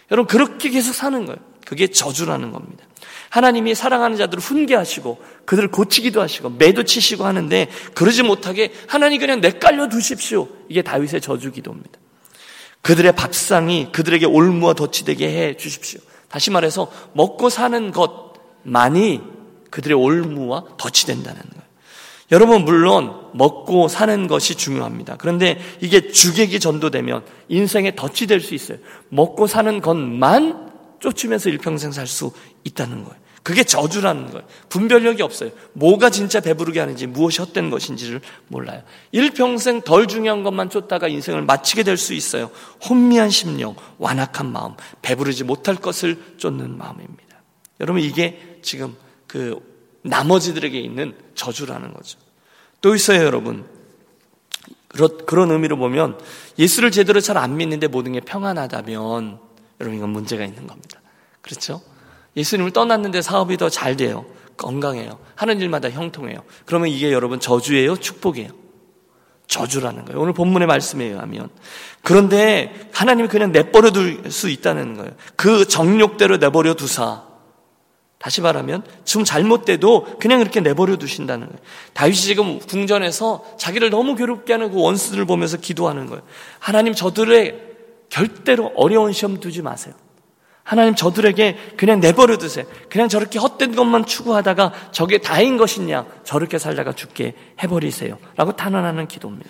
여러분 0.09 0.25
그렇게 0.25 0.71
계속 0.71 0.95
사는 0.95 1.23
거예요. 1.23 1.37
그게 1.67 1.85
저주라는 1.85 2.51
겁니다. 2.51 2.83
하나님이 3.29 3.75
사랑하는 3.75 4.17
자들을 4.17 4.41
훈계하시고 4.41 5.23
그들을 5.45 5.71
고치기도 5.71 6.21
하시고 6.21 6.51
매도 6.51 6.83
치시고 6.83 7.25
하는데 7.25 7.67
그러지 7.93 8.23
못하게 8.23 8.71
하나님 8.87 9.19
그냥 9.19 9.41
내깔려 9.41 9.89
두십시오. 9.89 10.47
이게 10.69 10.81
다윗의 10.81 11.21
저주 11.21 11.51
기도입니다. 11.51 11.91
그들의 12.81 13.11
밥상이 13.13 13.91
그들에게 13.91 14.25
올무와 14.25 14.73
덫이 14.73 15.05
되게 15.05 15.27
해 15.27 15.57
주십시오. 15.57 15.99
다시 16.29 16.51
말해서 16.51 16.91
먹고 17.13 17.49
사는 17.49 17.91
것만이 17.91 19.21
그들의 19.69 19.97
올무와 19.97 20.63
덫이 20.77 21.05
된다는 21.05 21.41
거예요. 21.41 21.61
여러분 22.31 22.63
물론 22.63 23.13
먹고 23.33 23.89
사는 23.89 24.27
것이 24.27 24.55
중요합니다. 24.55 25.17
그런데 25.17 25.59
이게 25.81 26.11
주객이 26.11 26.59
전도되면 26.61 27.23
인생의 27.49 27.95
덫이 27.97 28.27
될수 28.27 28.55
있어요. 28.55 28.77
먹고 29.09 29.47
사는 29.47 29.81
것만 29.81 30.70
쫓으면서 31.01 31.49
일평생 31.49 31.91
살 31.91 32.07
수 32.07 32.31
있다는 32.63 33.03
거예요. 33.03 33.19
그게 33.43 33.63
저주라는 33.63 34.29
거예요. 34.29 34.45
분별력이 34.69 35.23
없어요. 35.23 35.49
뭐가 35.73 36.11
진짜 36.11 36.39
배부르게 36.39 36.79
하는지 36.79 37.07
무엇이 37.07 37.41
헛된 37.41 37.71
것인지를 37.71 38.21
몰라요. 38.47 38.83
일평생 39.11 39.81
덜 39.81 40.07
중요한 40.07 40.43
것만 40.43 40.69
쫓다가 40.69 41.07
인생을 41.07 41.41
마치게 41.41 41.81
될 41.83 41.97
수 41.97 42.13
있어요. 42.13 42.51
혼미한 42.87 43.31
심령, 43.31 43.75
완악한 43.97 44.51
마음, 44.51 44.73
배부르지 45.01 45.43
못할 45.43 45.75
것을 45.75 46.17
쫓는 46.37 46.77
마음입니다. 46.77 47.41
여러분 47.79 48.03
이게 48.03 48.59
지금 48.61 48.95
그 49.25 49.59
나머지들에게 50.03 50.79
있는 50.79 51.15
저주라는 51.33 51.93
거죠. 51.93 52.19
또 52.79 52.93
있어요, 52.93 53.23
여러분. 53.23 53.65
그런 55.25 55.49
의미로 55.51 55.77
보면 55.77 56.19
예수를 56.59 56.91
제대로 56.91 57.19
잘 57.21 57.37
안 57.37 57.57
믿는데 57.57 57.87
모든 57.87 58.11
게 58.11 58.19
평안하다면 58.19 59.39
여러분 59.81 59.97
이건 59.97 60.09
문제가 60.11 60.45
있는 60.45 60.67
겁니다. 60.67 61.01
그렇죠? 61.41 61.81
예수님을 62.37 62.71
떠났는데 62.71 63.21
사업이 63.21 63.57
더 63.57 63.69
잘 63.69 63.97
돼요. 63.97 64.25
건강해요. 64.57 65.19
하는 65.35 65.59
일마다 65.59 65.89
형통해요. 65.89 66.43
그러면 66.65 66.89
이게 66.89 67.11
여러분 67.11 67.39
저주예요? 67.39 67.97
축복이에요? 67.97 68.49
저주라는 69.47 70.05
거예요. 70.05 70.21
오늘 70.21 70.33
본문의 70.33 70.67
말씀에 70.67 71.05
의하면. 71.05 71.49
그런데 72.03 72.89
하나님이 72.93 73.27
그냥 73.27 73.51
내버려 73.51 73.91
둘 73.91 74.31
수 74.31 74.49
있다는 74.49 74.95
거예요. 74.95 75.11
그 75.35 75.67
정욕대로 75.67 76.37
내버려 76.37 76.75
두사. 76.75 77.23
다시 78.17 78.39
말하면 78.39 78.83
지금 79.03 79.25
잘못돼도 79.25 80.19
그냥 80.19 80.41
이렇게 80.41 80.59
내버려 80.61 80.97
두신다는 80.97 81.47
거예요. 81.47 81.59
다윗이 81.93 82.17
지금 82.17 82.59
궁전에서 82.59 83.43
자기를 83.57 83.89
너무 83.89 84.15
괴롭게 84.15 84.53
하는 84.53 84.71
그 84.71 84.79
원수들을 84.79 85.25
보면서 85.25 85.57
기도하는 85.57 86.05
거예요. 86.05 86.21
하나님 86.59 86.93
저들의 86.93 87.70
절대로 88.11 88.73
어려운 88.75 89.13
시험 89.13 89.39
두지 89.39 89.61
마세요. 89.61 89.95
하나님 90.63 90.95
저들에게 90.95 91.75
그냥 91.77 92.01
내버려 92.01 92.37
두세요. 92.37 92.65
그냥 92.89 93.07
저렇게 93.07 93.39
헛된 93.39 93.73
것만 93.73 94.05
추구하다가 94.05 94.73
저게 94.91 95.17
다인 95.17 95.57
것이냐 95.57 96.05
저렇게 96.23 96.59
살다가 96.59 96.93
죽게 96.93 97.33
해버리세요. 97.63 98.19
라고 98.35 98.55
탄원하는 98.55 99.07
기도입니다. 99.07 99.49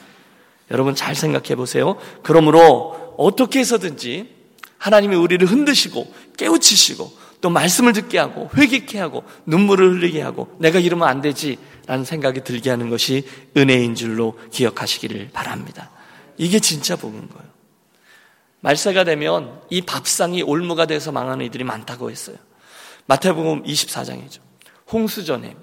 여러분 0.70 0.96
잘 0.96 1.16
생각해 1.16 1.56
보세요. 1.56 1.98
그러므로 2.22 3.16
어떻게 3.18 3.60
해서든지 3.60 4.30
하나님이 4.78 5.16
우리를 5.16 5.46
흔드시고 5.46 6.14
깨우치시고 6.38 7.12
또 7.42 7.50
말씀을 7.50 7.94
듣게 7.94 8.20
하고 8.20 8.50
회개케 8.56 9.00
하고 9.00 9.24
눈물을 9.48 9.96
흘리게 9.96 10.22
하고 10.22 10.56
내가 10.60 10.80
이러면 10.80 11.08
안 11.08 11.22
되지 11.22 11.58
라는 11.88 12.06
생각이 12.06 12.44
들게 12.44 12.70
하는 12.70 12.92
것이 12.92 13.28
은혜인 13.58 13.96
줄로 13.96 14.38
기억하시기를 14.52 15.32
바랍니다. 15.34 15.90
이게 16.38 16.60
진짜 16.60 16.96
복인 16.96 17.28
거예요. 17.28 17.61
말세가 18.62 19.04
되면 19.04 19.62
이 19.70 19.82
밥상이 19.82 20.42
올무가 20.44 20.86
돼서 20.86 21.12
망하는 21.12 21.46
이들이 21.46 21.64
많다고 21.64 22.10
했어요. 22.10 22.38
마태복음 23.08 23.64
24장이죠. 23.64 24.40
홍수 24.92 25.26
전에 25.26 25.56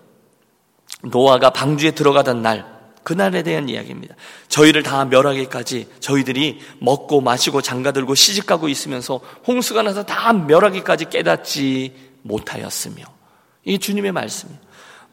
노아가 1.04 1.50
방주에 1.50 1.92
들어가던 1.92 2.42
날 2.42 2.78
그날에 3.04 3.42
대한 3.42 3.68
이야기입니다. 3.68 4.14
저희를 4.48 4.82
다 4.82 5.04
멸하기까지 5.06 5.88
저희들이 6.00 6.60
먹고 6.80 7.20
마시고 7.20 7.62
장가들고 7.62 8.14
시집가고 8.14 8.68
있으면서 8.68 9.20
홍수가 9.46 9.82
나서 9.82 10.04
다 10.04 10.32
멸하기까지 10.32 11.06
깨닫지 11.06 11.94
못하였으며 12.22 13.04
이게 13.64 13.78
주님의 13.78 14.12
말씀이에요. 14.12 14.60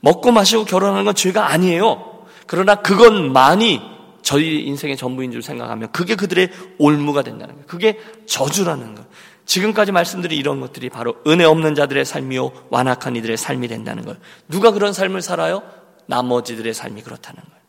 먹고 0.02 0.32
마시고 0.32 0.66
결혼하는 0.66 1.06
건 1.06 1.16
죄가 1.16 1.52
아니에요. 1.52 2.26
그러나 2.48 2.76
그것만이 2.76 3.95
저희 4.26 4.64
인생의 4.64 4.98
전부인 4.98 5.32
줄 5.32 5.44
생각하면 5.44 5.92
그게 5.92 6.16
그들의 6.16 6.50
올무가 6.80 7.22
된다는 7.22 7.54
거예요. 7.54 7.68
그게 7.68 8.00
저주라는 8.26 8.96
거예요. 8.96 9.08
지금까지 9.46 9.92
말씀드린 9.92 10.40
이런 10.40 10.60
것들이 10.60 10.90
바로 10.90 11.18
은혜 11.28 11.44
없는 11.44 11.76
자들의 11.76 12.04
삶이요 12.04 12.52
완악한 12.72 13.16
이들의 13.16 13.38
삶이 13.38 13.68
된다는 13.68 14.04
거예요. 14.04 14.18
누가 14.48 14.72
그런 14.72 14.94
삶을 14.94 15.22
살아요? 15.22 15.62
나머지들의 16.08 16.74
삶이 16.74 17.04
그렇다는 17.04 17.40
거예요. 17.40 17.62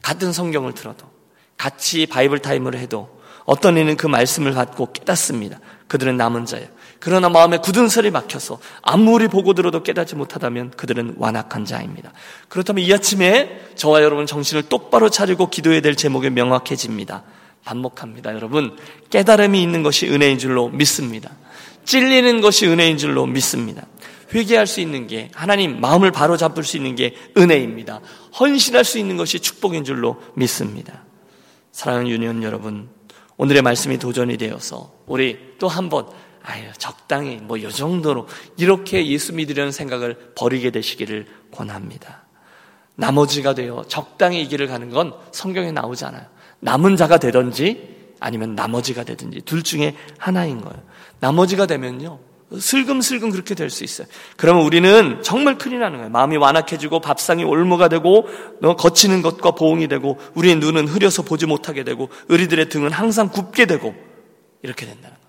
같은 0.00 0.32
성경을 0.32 0.72
들어도 0.72 1.06
같이 1.58 2.06
Bible 2.06 2.38
time을 2.38 2.76
해도 2.76 3.20
어떤 3.44 3.76
이는 3.76 3.98
그 3.98 4.06
말씀을 4.06 4.54
받고 4.54 4.92
깨닫습니다. 4.92 5.60
그들은 5.86 6.16
남은 6.16 6.46
자예요. 6.46 6.68
그러나 7.00 7.30
마음에 7.30 7.56
굳은 7.56 7.88
살이 7.88 8.10
막혀서 8.10 8.60
아무리 8.82 9.26
보고 9.26 9.54
들어도 9.54 9.82
깨닫지 9.82 10.14
못하다면 10.16 10.72
그들은 10.72 11.14
완악한 11.16 11.64
자입니다. 11.64 12.12
그렇다면 12.48 12.84
이 12.84 12.92
아침에 12.92 13.60
저와 13.74 14.02
여러분 14.02 14.26
정신을 14.26 14.64
똑바로 14.68 15.08
차리고 15.08 15.48
기도해야 15.48 15.80
될 15.80 15.96
제목이 15.96 16.28
명확해집니다. 16.30 17.22
반복합니다. 17.64 18.34
여러분, 18.34 18.76
깨달음이 19.08 19.62
있는 19.62 19.82
것이 19.82 20.08
은혜인 20.08 20.38
줄로 20.38 20.68
믿습니다. 20.68 21.30
찔리는 21.86 22.40
것이 22.42 22.66
은혜인 22.66 22.98
줄로 22.98 23.26
믿습니다. 23.26 23.86
회개할 24.34 24.66
수 24.66 24.80
있는 24.80 25.06
게 25.06 25.30
하나님 25.34 25.80
마음을 25.80 26.10
바로 26.12 26.36
잡을 26.36 26.64
수 26.64 26.76
있는 26.76 26.94
게 26.96 27.14
은혜입니다. 27.36 28.00
헌신할 28.38 28.84
수 28.84 28.98
있는 28.98 29.16
것이 29.16 29.40
축복인 29.40 29.84
줄로 29.84 30.22
믿습니다. 30.34 31.04
사랑하는 31.72 32.08
유니온 32.08 32.42
여러분, 32.42 32.90
오늘의 33.38 33.62
말씀이 33.62 33.98
도전이 33.98 34.36
되어서 34.36 34.92
우리 35.06 35.56
또 35.58 35.68
한 35.68 35.88
번 35.88 36.06
아유 36.42 36.64
적당히 36.78 37.36
뭐이 37.36 37.68
정도로 37.70 38.26
이렇게 38.56 39.06
예수 39.06 39.34
믿으려는 39.34 39.72
생각을 39.72 40.32
버리게 40.34 40.70
되시기를 40.70 41.26
권합니다. 41.52 42.24
나머지가 42.96 43.54
되어 43.54 43.84
적당히 43.88 44.42
이 44.42 44.48
길을 44.48 44.66
가는 44.66 44.90
건 44.90 45.14
성경에 45.32 45.72
나오지 45.72 46.04
않아요. 46.06 46.26
남은 46.60 46.96
자가 46.96 47.18
되든지 47.18 48.14
아니면 48.20 48.54
나머지가 48.54 49.04
되든지 49.04 49.42
둘 49.42 49.62
중에 49.62 49.96
하나인 50.18 50.60
거예요. 50.60 50.82
나머지가 51.20 51.66
되면요. 51.66 52.18
슬금슬금 52.58 53.30
그렇게 53.30 53.54
될 53.54 53.70
수 53.70 53.84
있어요. 53.84 54.08
그러면 54.36 54.64
우리는 54.64 55.22
정말 55.22 55.56
큰일 55.56 55.78
나는 55.78 55.98
거예요. 55.98 56.10
마음이 56.10 56.36
완악해지고 56.36 57.00
밥상이 57.00 57.44
올무가 57.44 57.88
되고 57.88 58.26
너 58.60 58.74
거치는 58.74 59.22
것과 59.22 59.52
보응이 59.52 59.86
되고 59.88 60.18
우리의 60.34 60.56
눈은 60.56 60.88
흐려서 60.88 61.22
보지 61.22 61.46
못하게 61.46 61.84
되고 61.84 62.08
우리들의 62.28 62.68
등은 62.68 62.90
항상 62.92 63.28
굽게 63.28 63.66
되고 63.66 63.94
이렇게 64.62 64.84
된다는 64.84 65.10
거예요. 65.10 65.19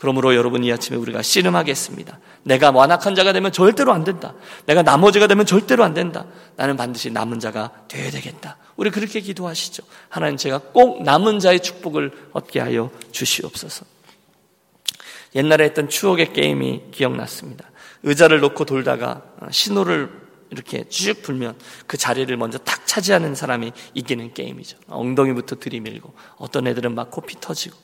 그러므로 0.00 0.34
여러분 0.34 0.64
이 0.64 0.72
아침에 0.72 0.96
우리가 0.96 1.20
씨름하겠습니다. 1.20 2.20
내가 2.44 2.70
완악한 2.70 3.14
자가 3.14 3.34
되면 3.34 3.52
절대로 3.52 3.92
안 3.92 4.02
된다. 4.02 4.32
내가 4.64 4.80
나머지가 4.80 5.26
되면 5.26 5.44
절대로 5.44 5.84
안 5.84 5.92
된다. 5.92 6.24
나는 6.56 6.78
반드시 6.78 7.10
남은 7.10 7.38
자가 7.38 7.70
되어야 7.86 8.10
되겠다. 8.10 8.56
우리 8.76 8.90
그렇게 8.90 9.20
기도하시죠. 9.20 9.82
하나님 10.08 10.38
제가 10.38 10.58
꼭 10.72 11.02
남은 11.02 11.38
자의 11.38 11.60
축복을 11.60 12.30
얻게 12.32 12.60
하여 12.60 12.90
주시옵소서. 13.12 13.84
옛날에 15.34 15.64
했던 15.64 15.90
추억의 15.90 16.32
게임이 16.32 16.84
기억났습니다. 16.92 17.70
의자를 18.02 18.40
놓고 18.40 18.64
돌다가 18.64 19.22
신호를 19.50 20.10
이렇게 20.48 20.84
쭉 20.88 21.20
불면 21.20 21.58
그 21.86 21.98
자리를 21.98 22.34
먼저 22.38 22.56
딱 22.56 22.86
차지하는 22.86 23.34
사람이 23.34 23.72
이기는 23.92 24.32
게임이죠. 24.32 24.78
엉덩이부터 24.88 25.56
들이밀고 25.56 26.14
어떤 26.38 26.66
애들은 26.68 26.94
막 26.94 27.10
코피 27.10 27.36
터지고 27.38 27.76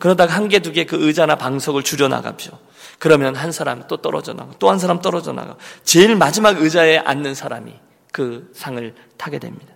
그러다가 0.00 0.34
한 0.34 0.48
개, 0.48 0.58
두 0.58 0.72
개 0.72 0.84
그 0.84 0.96
의자나 1.06 1.36
방석을 1.36 1.84
줄여나가죠. 1.84 2.58
그러면 2.98 3.36
한 3.36 3.52
사람 3.52 3.86
또 3.86 3.98
떨어져 3.98 4.32
나가, 4.32 4.52
또 4.58 4.70
한 4.70 4.78
사람 4.78 5.00
떨어져 5.00 5.32
나가. 5.32 5.56
제일 5.84 6.16
마지막 6.16 6.60
의자에 6.60 6.98
앉는 6.98 7.34
사람이 7.34 7.72
그 8.10 8.50
상을 8.54 8.94
타게 9.16 9.38
됩니다. 9.38 9.72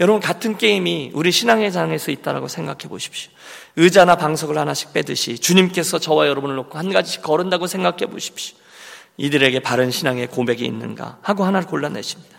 여러분 0.00 0.20
같은 0.20 0.56
게임이 0.56 1.10
우리 1.12 1.30
신앙의 1.30 1.72
장에서 1.72 2.10
있다라고 2.10 2.48
생각해 2.48 2.88
보십시오. 2.88 3.30
의자나 3.76 4.16
방석을 4.16 4.56
하나씩 4.56 4.94
빼듯이 4.94 5.38
주님께서 5.38 5.98
저와 5.98 6.26
여러분을 6.26 6.56
놓고 6.56 6.78
한 6.78 6.90
가지씩 6.90 7.22
거른다고 7.22 7.66
생각해 7.66 8.06
보십시오. 8.06 8.56
이들에게 9.18 9.60
바른 9.60 9.90
신앙의 9.90 10.28
고백이 10.28 10.64
있는가 10.64 11.18
하고 11.20 11.44
하나를 11.44 11.68
골라내십니다. 11.68 12.34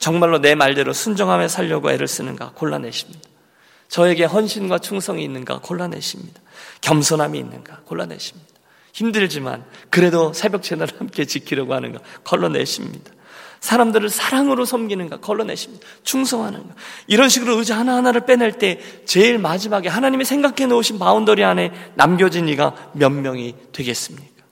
정말로 0.00 0.40
내 0.40 0.56
말대로 0.56 0.92
순정하며 0.92 1.46
살려고 1.46 1.92
애를 1.92 2.08
쓰는가 2.08 2.50
골라내십니다. 2.56 3.33
저에게 3.94 4.24
헌신과 4.24 4.80
충성이 4.80 5.22
있는가 5.22 5.60
골라내십니다. 5.60 6.40
겸손함이 6.80 7.38
있는가 7.38 7.82
골라내십니다. 7.84 8.52
힘들지만 8.92 9.64
그래도 9.88 10.32
새벽 10.32 10.64
제단을 10.64 10.98
함께 10.98 11.24
지키려고 11.24 11.74
하는가 11.74 12.00
걸러내십니다. 12.24 13.12
사람들을 13.60 14.10
사랑으로 14.10 14.64
섬기는가 14.64 15.18
걸러내십니다. 15.18 15.86
충성하는가. 16.02 16.74
이런 17.06 17.28
식으로 17.28 17.56
의자 17.56 17.78
하나하나를 17.78 18.26
빼낼 18.26 18.58
때 18.58 18.80
제일 19.04 19.38
마지막에 19.38 19.88
하나님이 19.88 20.24
생각해 20.24 20.66
놓으신 20.66 20.98
boundary 20.98 21.44
안에 21.44 21.70
남겨진 21.94 22.48
이가 22.48 22.90
몇 22.94 23.10
명이 23.10 23.54
되겠습니까? 23.70 24.42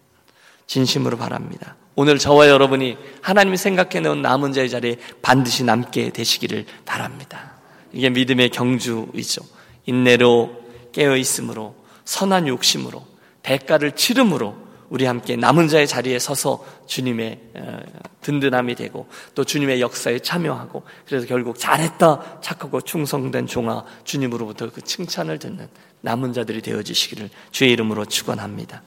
진심으로 0.68 1.16
바랍니다. 1.16 1.74
오늘 1.96 2.16
저와 2.18 2.48
여러분이 2.48 2.96
하나님이 3.22 3.56
생각해 3.56 3.98
놓은 3.98 4.22
남은 4.22 4.52
자의 4.52 4.70
자리에 4.70 4.98
반드시 5.20 5.64
남게 5.64 6.10
되시기를 6.10 6.64
바랍니다. 6.84 7.61
이게 7.92 8.10
믿음의 8.10 8.50
경주이죠. 8.50 9.42
인내로 9.86 10.62
깨어 10.92 11.16
있으므로 11.16 11.74
선한 12.04 12.48
욕심으로 12.48 13.04
대가를 13.42 13.92
치름으로 13.92 14.54
우리 14.88 15.06
함께 15.06 15.36
남은 15.36 15.68
자의 15.68 15.86
자리에 15.86 16.18
서서 16.18 16.62
주님의 16.86 17.40
어, 17.54 17.78
든든함이 18.20 18.74
되고 18.74 19.08
또 19.34 19.42
주님의 19.42 19.80
역사에 19.80 20.18
참여하고 20.18 20.82
그래서 21.06 21.26
결국 21.26 21.58
잘했다 21.58 22.40
착하고 22.42 22.82
충성된 22.82 23.46
종아 23.46 23.84
주님으로부터 24.04 24.70
그 24.70 24.82
칭찬을 24.82 25.38
듣는 25.38 25.68
남은 26.02 26.34
자들이 26.34 26.60
되어지시기를 26.60 27.30
주의 27.50 27.72
이름으로 27.72 28.04
축원합니다. 28.04 28.82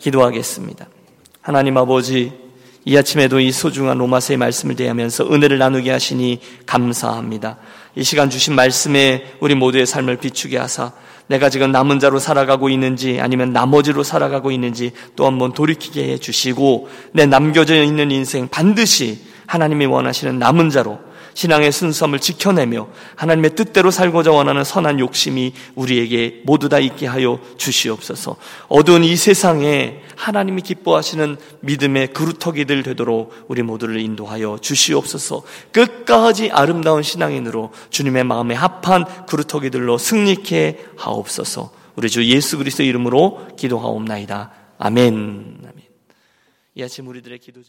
기도하겠습니다. 0.00 0.88
하나님 1.40 1.76
아버지 1.76 2.32
이 2.84 2.96
아침에도 2.96 3.40
이 3.40 3.50
소중한 3.50 3.98
로마서의 3.98 4.36
말씀을 4.36 4.76
대하면서 4.76 5.32
은혜를 5.32 5.58
나누게 5.58 5.90
하시니 5.90 6.40
감사합니다. 6.66 7.56
이 7.96 8.04
시간 8.04 8.28
주신 8.28 8.54
말씀에 8.54 9.36
우리 9.40 9.54
모두의 9.54 9.86
삶을 9.86 10.16
비추게 10.18 10.58
하사 10.58 10.92
내가 11.26 11.48
지금 11.48 11.72
남은 11.72 12.00
자로 12.00 12.18
살아가고 12.18 12.68
있는지 12.68 13.18
아니면 13.20 13.52
나머지로 13.52 14.02
살아가고 14.02 14.50
있는지 14.50 14.92
또 15.16 15.26
한번 15.26 15.52
돌이키게 15.52 16.12
해 16.12 16.18
주시고 16.18 16.88
내 17.12 17.24
남겨져 17.24 17.82
있는 17.82 18.10
인생 18.10 18.48
반드시 18.48 19.20
하나님이 19.46 19.86
원하시는 19.86 20.38
남은 20.38 20.70
자로 20.70 20.98
신앙의 21.34 21.72
순수함을 21.72 22.20
지켜내며 22.20 22.88
하나님의 23.16 23.54
뜻대로 23.54 23.90
살고자 23.90 24.30
원하는 24.30 24.64
선한 24.64 25.00
욕심이 25.00 25.52
우리에게 25.74 26.42
모두 26.44 26.68
다 26.68 26.78
있게 26.78 27.06
하여 27.06 27.40
주시옵소서. 27.58 28.36
어두운 28.68 29.04
이 29.04 29.16
세상에 29.16 30.00
하나님이 30.16 30.62
기뻐하시는 30.62 31.36
믿음의 31.60 32.08
그루터기들 32.08 32.82
되도록 32.82 33.34
우리 33.48 33.62
모두를 33.62 34.00
인도하여 34.00 34.58
주시옵소서. 34.60 35.42
끝까지 35.72 36.50
아름다운 36.50 37.02
신앙인으로 37.02 37.72
주님의 37.90 38.24
마음에 38.24 38.54
합한 38.54 39.26
그루터기들로 39.26 39.98
승리케 39.98 40.86
하옵소서. 40.96 41.72
우리 41.96 42.10
주 42.10 42.24
예수 42.24 42.58
그리스도 42.58 42.82
이름으로 42.82 43.48
기도하옵나이다. 43.56 44.50
아멘. 44.78 45.58
아멘. 45.62 45.84
이 46.76 46.82
아침 46.82 47.06
우리들의 47.06 47.38
기도 47.38 47.62